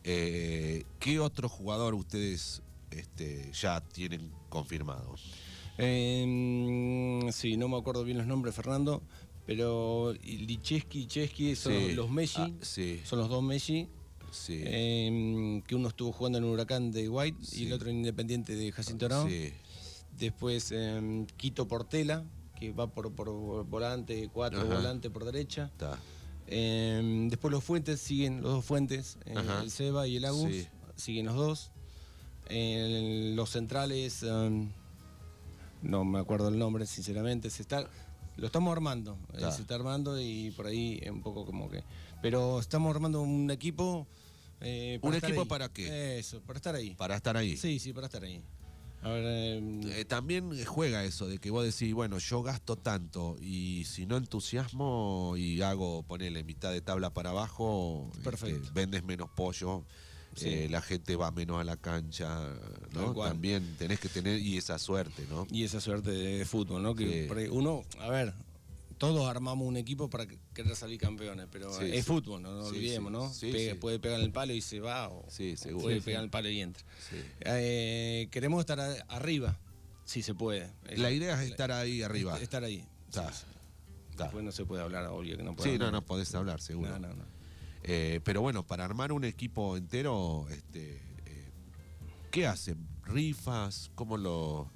Eh, 0.05 0.85
¿Qué 0.99 1.19
otro 1.21 1.49
jugador 1.49 1.95
ustedes 1.95 2.63
este, 2.91 3.51
ya 3.53 3.81
tienen 3.81 4.31
confirmado? 4.49 5.15
Eh, 5.79 7.29
sí, 7.33 7.57
no 7.57 7.69
me 7.69 7.77
acuerdo 7.77 8.05
bien 8.05 8.19
los 8.19 8.27
nombres, 8.27 8.55
Fernando, 8.55 9.03
pero 9.47 10.13
Licheski 10.25 11.01
y 11.03 11.07
Chesky 11.07 11.57
son 11.57 11.73
Sí. 11.73 11.93
los 11.93 12.11
Messi, 12.11 12.41
Ah, 12.41 12.51
sí, 12.63 13.01
son 13.05 13.19
los 13.21 13.29
dos 13.29 13.43
Messi, 13.43 13.89
sí. 14.31 14.61
eh, 14.65 15.63
que 15.67 15.75
uno 15.75 15.89
estuvo 15.89 16.13
jugando 16.13 16.39
en 16.39 16.45
Huracán 16.45 16.91
de 16.91 17.09
White 17.09 17.39
y 17.53 17.67
el 17.67 17.73
otro 17.75 17.91
en 17.91 17.97
Independiente 17.99 18.55
de 18.57 18.73
Jacinto 18.73 19.07
Arao. 19.07 19.29
sí. 19.29 19.53
Después 20.19 20.73
eh, 20.75 21.27
Quito 21.37 21.69
Portela, 21.69 22.25
que 22.59 22.73
va 22.73 22.87
por, 22.89 23.13
por 23.13 23.65
volante, 23.65 24.29
cuatro 24.33 24.61
Ajá. 24.63 24.75
volante 24.75 25.11
por 25.11 25.25
derecha. 25.25 25.71
Eh, 26.47 27.27
después 27.31 27.53
los 27.53 27.63
Fuentes 27.63 28.01
siguen, 28.01 28.43
los 28.43 28.53
dos 28.53 28.65
Fuentes, 28.65 29.19
eh, 29.27 29.35
el 29.63 29.71
Seba 29.71 30.07
y 30.07 30.17
el 30.17 30.25
Agus, 30.25 30.51
Sí. 30.51 30.69
siguen 30.97 31.27
los 31.27 31.37
dos. 31.37 31.71
Eh, 32.49 33.33
los 33.37 33.51
centrales, 33.51 34.23
eh, 34.23 34.69
no 35.83 36.05
me 36.05 36.19
acuerdo 36.19 36.49
el 36.49 36.59
nombre, 36.59 36.87
sinceramente, 36.87 37.51
se 37.51 37.63
está, 37.63 37.87
lo 38.37 38.47
estamos 38.47 38.73
armando, 38.73 39.19
eh, 39.35 39.41
se 39.55 39.63
está 39.63 39.75
armando 39.75 40.19
y 40.21 40.51
por 40.53 40.67
ahí 40.67 41.01
un 41.11 41.21
poco 41.23 41.45
como 41.45 41.69
que... 41.69 41.85
Pero 42.23 42.59
estamos 42.59 42.93
armando 42.95 43.21
un 43.21 43.51
equipo... 43.51 44.07
eh, 44.61 44.99
¿Un 45.03 45.15
equipo 45.15 45.43
ahí. 45.43 45.47
para 45.47 45.69
qué? 45.69 46.19
Eso, 46.19 46.41
para 46.41 46.57
estar 46.57 46.75
ahí. 46.75 46.95
Para 46.95 47.15
estar 47.17 47.37
ahí. 47.37 47.57
Sí, 47.57 47.79
sí, 47.79 47.93
para 47.93 48.07
estar 48.07 48.25
ahí. 48.25 48.43
A 49.01 49.11
ver, 49.11 49.25
eh, 49.27 49.81
Eh, 50.01 50.05
también 50.05 50.51
juega 50.65 51.05
eso 51.05 51.29
de 51.29 51.39
que 51.39 51.51
vos 51.51 51.65
decís, 51.65 51.95
bueno, 51.95 52.19
yo 52.19 52.43
gasto 52.43 52.77
tanto 52.77 53.37
y 53.41 53.85
si 53.85 54.07
no 54.07 54.17
entusiasmo 54.17 55.35
y 55.37 55.63
hago, 55.63 56.03
ponele 56.03 56.43
mitad 56.43 56.73
de 56.73 56.81
tabla 56.81 57.11
para 57.11 57.31
abajo, 57.31 58.11
Perfecto. 58.25 58.57
este, 58.61 58.73
vendes 58.73 59.05
menos 59.05 59.31
pollo, 59.31 59.85
Sí. 60.35 60.49
eh, 60.49 60.69
la 60.71 60.83
gente 60.83 61.17
va 61.17 61.31
menos 61.31 61.61
a 61.61 61.65
la 61.65 61.77
cancha, 61.77 62.55
¿no? 62.93 63.15
También 63.15 63.77
tenés 63.77 63.99
que 64.01 64.09
tener 64.09 64.41
y 64.41 64.57
esa 64.57 64.79
suerte, 64.79 65.27
¿no? 65.29 65.47
y 65.51 65.65
esa 65.65 65.81
suerte 65.81 66.11
de, 66.11 66.45
fútbol, 66.45 66.83
¿no? 66.83 66.95
Que 66.95 67.29
Sí. 67.33 67.49
uno, 67.51 67.83
a 68.01 68.09
ver, 68.11 68.35
todos 68.99 69.29
armamos 69.29 69.67
un 69.67 69.77
equipo 69.77 70.11
para 70.11 70.27
que- 70.27 70.39
querer 70.53 70.75
salir 70.77 70.99
campeones, 71.01 71.47
pero 71.51 71.73
Sí, 71.73 71.85
es 71.87 71.97
sí. 71.97 72.03
fútbol, 72.03 72.43
no 72.43 72.63
Sí, 72.65 72.77
olvidemos. 72.77 73.13
¿no? 73.13 73.33
Pega-. 73.41 73.79
Puede 73.81 73.99
pegar 73.99 74.21
el 74.21 74.33
palo 74.33 74.53
y 74.53 74.61
se 74.61 74.81
va, 74.81 75.09
o, 75.09 75.25
seguro. 75.31 75.79
puede 75.85 76.01
pegar 76.03 76.23
el 76.25 76.31
palo 76.31 76.49
y 76.51 76.61
entra. 76.61 76.85
Eh, 77.41 78.29
queremos 78.31 78.61
estar 78.61 78.81
a- 78.81 79.01
arriba, 79.09 79.59
si 80.05 80.23
se 80.23 80.35
puede. 80.35 80.71
La 80.97 81.11
idea 81.11 81.43
es 81.43 81.51
estar 81.51 81.71
ahí 81.73 82.03
arriba. 82.03 82.35
Est- 82.35 82.43
Estar 82.43 82.65
ahí. 82.65 82.85
Está. 83.09 83.33
Después 84.17 84.45
no 84.45 84.51
se 84.53 84.65
puede 84.67 84.83
hablar, 84.83 85.07
obvio 85.07 85.37
que 85.37 85.43
no 85.45 85.55
puede 85.55 85.71
Sí, 85.73 85.79
no, 85.79 85.91
no 85.93 86.05
podés 86.05 86.35
hablar, 86.35 86.61
seguro. 86.61 86.91
No, 86.91 86.99
no, 86.99 87.15
no. 87.15 87.25
Eh, 87.85 88.21
pero 88.25 88.41
bueno, 88.43 88.67
para 88.67 88.85
armar 88.85 89.13
un 89.13 89.25
equipo 89.25 89.77
entero, 89.77 90.47
este, 90.51 90.97
eh, 91.27 91.51
¿qué 92.33 92.47
hacen? 92.47 92.87
¿Rifas? 93.05 93.91
¿Cómo 93.95 94.17
lo...? 94.17 94.71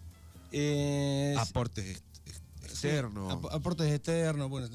Eh, 0.52 1.34
aportes 1.38 2.04
Sí, 2.82 2.88
aportes 3.50 3.92
externos, 3.92 4.48
bueno, 4.50 4.68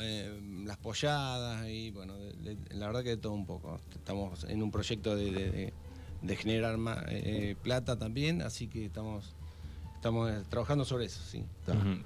eh, 0.00 0.40
las 0.64 0.76
polladas 0.78 1.66
y 1.68 1.90
bueno, 1.90 2.14
de- 2.16 2.32
de- 2.54 2.74
la 2.74 2.86
verdad 2.86 3.02
que 3.02 3.10
de 3.10 3.16
todo 3.16 3.32
un 3.32 3.46
poco. 3.46 3.80
Estamos 3.94 4.44
en 4.44 4.62
un 4.62 4.70
proyecto 4.70 5.14
de, 5.16 5.30
de- 5.30 5.50
de- 5.50 5.72
de 6.22 6.36
generar 6.36 6.76
más, 6.78 7.04
eh, 7.08 7.54
plata 7.62 7.98
también, 7.98 8.42
así 8.42 8.66
que 8.66 8.86
estamos, 8.86 9.34
estamos 9.96 10.30
eh, 10.30 10.42
trabajando 10.48 10.84
sobre 10.84 11.04
eso, 11.04 11.20
sí. 11.30 11.44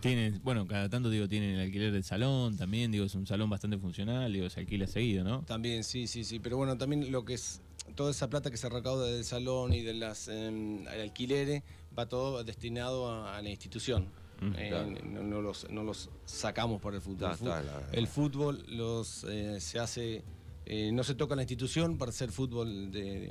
Tienen, 0.00 0.40
bueno, 0.42 0.66
cada 0.66 0.88
tanto 0.88 1.08
digo, 1.08 1.28
tienen 1.28 1.54
el 1.54 1.60
alquiler 1.60 1.92
del 1.92 2.04
salón 2.04 2.56
también, 2.56 2.90
digo, 2.90 3.04
es 3.04 3.14
un 3.14 3.26
salón 3.26 3.48
bastante 3.48 3.78
funcional, 3.78 4.32
digo, 4.32 4.50
se 4.50 4.60
alquila 4.60 4.86
seguido, 4.86 5.24
¿no? 5.24 5.42
También, 5.42 5.84
sí, 5.84 6.06
sí, 6.06 6.24
sí. 6.24 6.38
Pero 6.40 6.56
bueno, 6.56 6.76
también 6.76 7.10
lo 7.12 7.24
que 7.24 7.34
es 7.34 7.60
toda 7.94 8.10
esa 8.10 8.28
plata 8.28 8.50
que 8.50 8.56
se 8.56 8.68
recauda 8.68 9.06
del 9.06 9.24
salón 9.24 9.72
y 9.72 9.80
de 9.82 9.94
las 9.94 10.28
em, 10.28 10.86
alquileres 10.88 11.62
va 11.98 12.06
todo 12.06 12.44
destinado 12.44 13.10
a, 13.10 13.36
a 13.38 13.42
la 13.42 13.48
institución. 13.50 14.06
Mm, 14.40 14.52
Eh, 14.56 15.00
no, 15.04 15.22
no 15.22 15.42
los, 15.42 15.68
no 15.70 15.82
los 15.82 16.10
sacamos 16.24 16.80
por 16.80 16.94
el 16.94 17.00
fútbol. 17.00 17.32
Está, 17.32 17.60
el, 17.92 18.04
está, 18.04 18.06
fútbol 18.14 18.64
los 18.68 19.24
eh, 19.24 19.60
se 19.60 19.78
hace, 19.78 20.22
eh, 20.64 20.90
no 20.92 21.02
se 21.02 21.14
toca 21.14 21.34
la 21.34 21.42
institución 21.42 21.98
para 21.98 22.10
hacer 22.10 22.30
fútbol 22.30 22.92
de, 22.92 23.30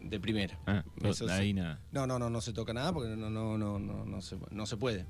de, 0.00 0.20
primera. 0.20 0.58
Ah, 0.66 0.82
Eso 1.02 1.26
sí. 1.26 1.32
ahí 1.32 1.52
nada. 1.52 1.80
No, 1.92 2.06
no, 2.06 2.18
no, 2.18 2.30
no 2.30 2.40
se 2.40 2.52
toca 2.52 2.72
nada 2.72 2.92
porque 2.92 3.10
no, 3.16 3.28
no, 3.28 3.58
no, 3.58 3.78
no, 3.78 4.04
no, 4.04 4.20
se, 4.22 4.38
no 4.50 4.66
se 4.66 4.76
puede. 4.76 5.04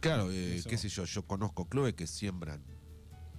Claro, 0.00 0.30
eh, 0.30 0.62
qué 0.68 0.76
sé 0.78 0.88
yo, 0.88 1.04
yo 1.04 1.22
conozco 1.22 1.64
clubes 1.64 1.94
que 1.94 2.06
siembran 2.06 2.62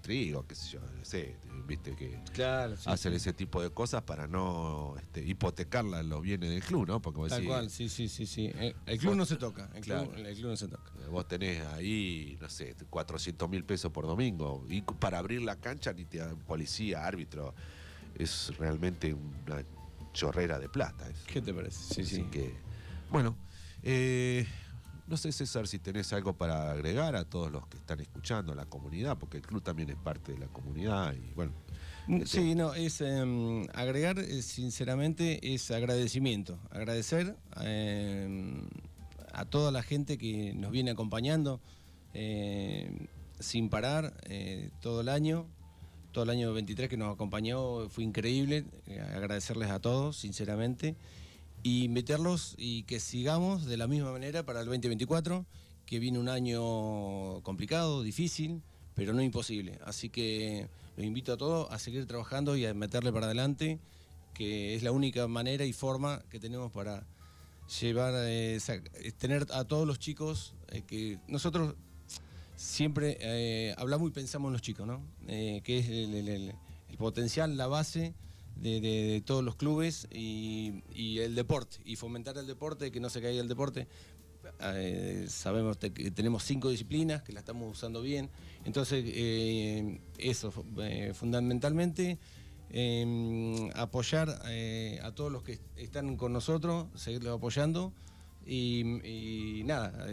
trigo, 0.01 0.45
qué 0.47 0.55
sé 0.55 0.69
yo, 0.71 0.79
no 0.79 1.05
sé, 1.05 1.35
viste 1.67 1.95
que 1.95 2.19
Claro, 2.33 2.75
hacen 2.85 3.13
ese 3.13 3.33
tipo 3.33 3.61
de 3.61 3.69
cosas 3.69 4.01
para 4.03 4.27
no 4.27 4.95
este, 4.97 5.21
hipotecar 5.25 5.83
los 5.85 6.21
bienes 6.21 6.49
del 6.49 6.63
club, 6.63 6.87
¿no? 6.87 7.01
Porque 7.01 7.19
Tal 7.27 7.29
decís, 7.29 7.45
cual, 7.47 7.69
sí, 7.69 7.89
sí, 7.89 8.07
sí, 8.09 8.25
sí. 8.25 8.51
Eh, 8.55 8.75
El 8.85 8.97
club 8.99 9.15
no 9.15 9.25
se 9.25 9.35
toca. 9.35 9.69
El, 9.75 9.81
Claro. 9.83 10.09
club, 10.11 10.25
el 10.25 10.35
club 10.35 10.49
no 10.49 10.57
se 10.57 10.67
toca. 10.67 10.91
Vos 11.09 11.27
tenés 11.27 11.65
ahí, 11.67 12.37
no 12.41 12.49
sé, 12.49 12.75
400 12.89 13.49
mil 13.49 13.63
pesos 13.63 13.91
por 13.91 14.05
domingo. 14.07 14.65
Y 14.69 14.81
para 14.81 15.19
abrir 15.19 15.41
la 15.41 15.55
cancha, 15.57 15.93
ni 15.93 16.05
te 16.05 16.17
dan 16.19 16.37
policía, 16.39 17.05
árbitro. 17.05 17.53
Es 18.15 18.51
realmente 18.57 19.13
una 19.13 19.63
chorrera 20.13 20.59
de 20.59 20.69
plata. 20.69 21.07
eso. 21.09 21.23
¿Qué 21.27 21.41
te 21.41 21.53
parece? 21.53 21.93
Sí, 21.93 22.01
Así 22.01 22.15
sí. 22.15 22.23
que, 22.31 22.55
bueno, 23.11 23.37
eh, 23.83 24.45
no 25.09 25.17
sé, 25.17 25.31
César, 25.31 25.67
si 25.67 25.79
tenés 25.79 26.13
algo 26.13 26.33
para 26.33 26.71
agregar 26.71 27.15
a 27.15 27.25
todos 27.25 27.51
los 27.51 27.65
que 27.67 27.77
están 27.77 27.99
escuchando, 27.99 28.53
a 28.53 28.55
la 28.55 28.65
comunidad, 28.65 29.17
porque 29.17 29.37
el 29.37 29.43
club 29.43 29.61
también 29.63 29.89
es 29.89 29.95
parte 29.97 30.33
de 30.33 30.39
la 30.39 30.47
comunidad. 30.47 31.13
Y 31.13 31.33
bueno, 31.33 31.51
Mm, 32.07 32.23
Sí, 32.25 32.55
no, 32.55 32.73
es 32.73 33.01
em, 33.01 33.67
agregar, 33.73 34.17
eh, 34.17 34.41
sinceramente, 34.41 35.53
es 35.53 35.69
agradecimiento. 35.69 36.57
Agradecer 36.71 37.35
em, 37.61 38.61
a 39.31 39.45
toda 39.45 39.71
la 39.71 39.83
gente 39.83 40.17
que 40.17 40.53
nos 40.55 40.71
viene 40.71 40.89
acompañando 40.89 41.61
em, 42.15 43.05
sin 43.39 43.69
parar 43.69 44.15
eh, 44.23 44.71
todo 44.81 45.01
el 45.01 45.09
año. 45.09 45.45
Todo 46.11 46.23
el 46.23 46.31
año 46.31 46.51
23 46.51 46.89
que 46.89 46.97
nos 46.97 47.13
acompañó 47.13 47.87
fue 47.89 48.03
increíble. 48.03 48.65
eh, 48.87 48.99
agradecerles 48.99 49.69
a 49.69 49.79
todos, 49.79 50.17
sinceramente. 50.17 50.95
Y 51.61 51.83
invitarlos 51.83 52.55
y 52.57 52.83
que 52.83 52.99
sigamos 52.99 53.65
de 53.65 53.77
la 53.77 53.87
misma 53.87 54.11
manera 54.11 54.45
para 54.45 54.61
el 54.61 54.65
2024, 54.67 55.45
que 55.85 55.99
viene 55.99 56.19
un 56.19 56.29
año 56.29 57.41
complicado, 57.41 58.01
difícil, 58.03 58.61
pero 58.95 59.13
no 59.13 59.21
imposible. 59.21 59.79
Así 59.85 60.09
que 60.09 60.69
los 60.95 61.05
invito 61.05 61.33
a 61.33 61.37
todos 61.37 61.71
a 61.71 61.79
seguir 61.79 62.05
trabajando 62.05 62.55
y 62.55 62.65
a 62.65 62.73
meterle 62.73 63.11
para 63.11 63.25
adelante, 63.25 63.79
que 64.33 64.75
es 64.75 64.83
la 64.83 64.91
única 64.91 65.27
manera 65.27 65.65
y 65.65 65.73
forma 65.73 66.21
que 66.29 66.39
tenemos 66.39 66.71
para 66.71 67.05
llevar, 67.79 68.13
eh, 68.15 68.57
eh, 68.57 69.11
tener 69.17 69.45
a 69.51 69.63
todos 69.63 69.85
los 69.85 69.99
chicos, 69.99 70.53
eh, 70.69 70.81
que 70.87 71.19
nosotros 71.27 71.75
siempre 72.55 73.73
hablamos 73.77 74.09
y 74.09 74.11
pensamos 74.11 74.49
en 74.49 74.53
los 74.53 74.61
chicos, 74.61 74.85
¿no? 74.85 75.01
Que 75.27 75.61
es 75.65 75.89
el 75.89 76.53
potencial, 76.97 77.55
la 77.55 77.67
base 77.67 78.13
de, 78.61 78.81
de- 78.81 79.03
de 79.13 79.21
todos 79.21 79.43
los 79.43 79.55
clubes 79.55 80.07
y, 80.11 80.83
y 80.93 81.19
el 81.19 81.35
deporte, 81.35 81.77
y 81.85 81.95
fomentar 81.95 82.37
el 82.37 82.47
deporte, 82.47 82.91
que 82.91 82.99
no 82.99 83.09
se 83.09 83.21
caiga 83.21 83.41
el 83.41 83.47
deporte. 83.47 83.87
Eh, 84.61 85.25
sabemos 85.27 85.77
que 85.77 85.89
tenemos 86.11 86.43
cinco 86.43 86.69
disciplinas, 86.69 87.21
que 87.23 87.33
la 87.33 87.39
estamos 87.39 87.71
usando 87.71 88.01
bien. 88.01 88.29
Entonces, 88.65 89.03
eh, 89.07 89.99
eso, 90.17 90.51
eh, 90.81 91.11
fundamentalmente, 91.13 92.17
eh, 92.71 93.69
apoyar 93.75 94.41
eh, 94.47 94.99
a 95.03 95.11
todos 95.13 95.31
los 95.31 95.43
que 95.43 95.59
están 95.75 96.15
con 96.17 96.33
nosotros, 96.33 96.87
seguirlos 96.95 97.37
apoyando. 97.37 97.93
Y, 98.45 98.79
y 99.59 99.63
nada, 99.65 100.07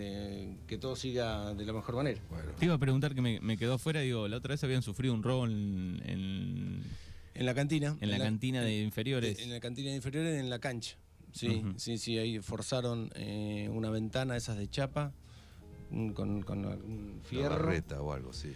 que 0.67 0.77
todo 0.79 0.95
siga 0.95 1.55
de 1.55 1.65
la 1.65 1.73
mejor 1.73 1.95
manera. 1.95 2.21
Te 2.59 2.67
iba 2.67 2.75
a 2.75 2.79
preguntar 2.79 3.15
que 3.15 3.23
me, 3.23 3.57
quedó 3.57 3.75
afuera, 3.75 4.01
digo, 4.01 4.29
la 4.29 4.37
otra 4.37 4.53
vez 4.53 4.63
habían 4.65 4.83
sufrido 4.83 5.15
un 5.15 5.23
robo 5.23 5.47
en- 5.47 6.83
En 7.39 7.47
la 7.47 7.55
cantina. 7.55 7.97
en 8.01 8.11
la 8.11 8.19
cantina 8.19 8.63
de 8.63 8.81
inferiores. 8.83 9.39
En 9.41 9.51
la 9.51 9.61
cantina 9.61 9.91
de 9.91 9.97
inferiores, 9.97 10.41
en 10.41 10.51
la 10.51 10.59
cancha. 10.59 10.97
Sí, 11.33 11.63
sí, 11.77 11.99
sí, 11.99 12.17
ahí 12.19 12.39
forzaron 12.41 13.11
eh, 13.15 13.69
una 13.71 13.91
ventana, 13.91 14.37
esas 14.37 14.57
de 14.57 14.69
chapa, 14.69 15.13
con, 16.15 16.43
con 16.43 16.65
algún 16.65 17.13
Una 17.15 17.25
fierro. 17.25 17.73
o 18.05 18.13
algo, 18.13 18.33
sí. 18.33 18.53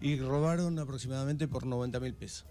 Y 0.00 0.16
robaron 0.16 0.78
aproximadamente 0.78 1.48
por 1.48 1.66
90 1.66 1.98
mil 2.00 2.14
pesos. 2.14 2.46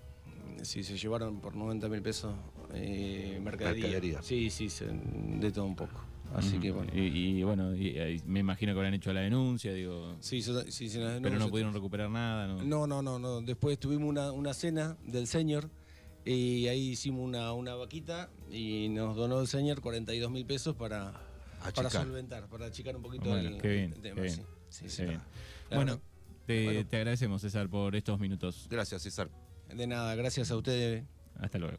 Sí, 0.63 0.83
se 0.83 0.97
llevaron 0.97 1.39
por 1.39 1.55
90 1.55 1.87
mil 1.87 2.01
pesos 2.01 2.35
eh, 2.73 3.39
mercadería. 3.41 3.83
Mercadería. 3.85 4.21
Sí, 4.21 4.49
sí, 4.49 4.69
se- 4.69 4.87
de 4.87 5.51
todo 5.51 5.65
un 5.65 5.75
poco. 5.77 6.01
Así 6.33 6.59
que 6.59 6.71
bueno. 6.71 6.91
Y, 6.93 6.99
y 7.39 7.43
bueno, 7.43 7.75
y- 7.75 7.97
y 7.99 8.21
me 8.25 8.39
imagino 8.41 8.73
que 8.73 8.77
habrán 8.79 8.93
hecho 8.93 9.11
la 9.13 9.21
denuncia, 9.21 9.73
digo. 9.73 10.15
Sí, 10.19 10.41
sí, 10.41 10.51
las- 10.53 11.19
pero 11.21 11.39
no 11.39 11.49
pudieron 11.49 11.73
recuperar 11.73 12.09
nada, 12.09 12.47
¿no? 12.47 12.63
No, 12.63 12.85
no, 12.87 13.01
no, 13.01 13.17
no. 13.17 13.41
Después 13.41 13.79
tuvimos 13.79 14.07
una, 14.09 14.31
una 14.31 14.53
cena 14.53 14.95
del 15.03 15.25
señor 15.25 15.69
y 16.25 16.67
ahí 16.67 16.89
hicimos 16.89 17.25
una, 17.25 17.51
una 17.53 17.73
vaquita 17.75 18.29
y 18.51 18.89
nos 18.89 19.15
donó 19.15 19.41
el 19.41 19.47
señor 19.47 19.81
42 19.81 20.29
mil 20.29 20.45
pesos 20.45 20.75
para, 20.75 21.13
para 21.73 21.89
solventar, 21.89 22.47
para 22.47 22.67
achicar 22.67 22.95
un 22.95 23.01
poquito 23.01 23.29
Bueno, 23.29 23.49
el, 23.49 23.61
qué 23.61 23.67
bien, 23.69 23.93
el 23.93 24.01
tema. 24.01 24.15
qué 24.15 24.21
bien, 24.21 24.35
sí. 24.35 24.43
Sí, 24.69 24.89
sí. 24.89 25.03
bien. 25.05 25.21
Bueno, 25.73 25.99
te, 26.45 26.63
bueno. 26.65 26.85
te 26.87 26.97
agradecemos, 26.97 27.41
César, 27.41 27.67
por 27.69 27.95
estos 27.95 28.19
minutos. 28.19 28.67
Gracias, 28.69 29.01
César. 29.01 29.29
de 29.73 29.87
nada, 29.87 30.13
gracias 30.13 30.51
a 30.51 30.55
ustedes. 30.57 31.05
Hasta 31.39 31.57
luego. 31.57 31.77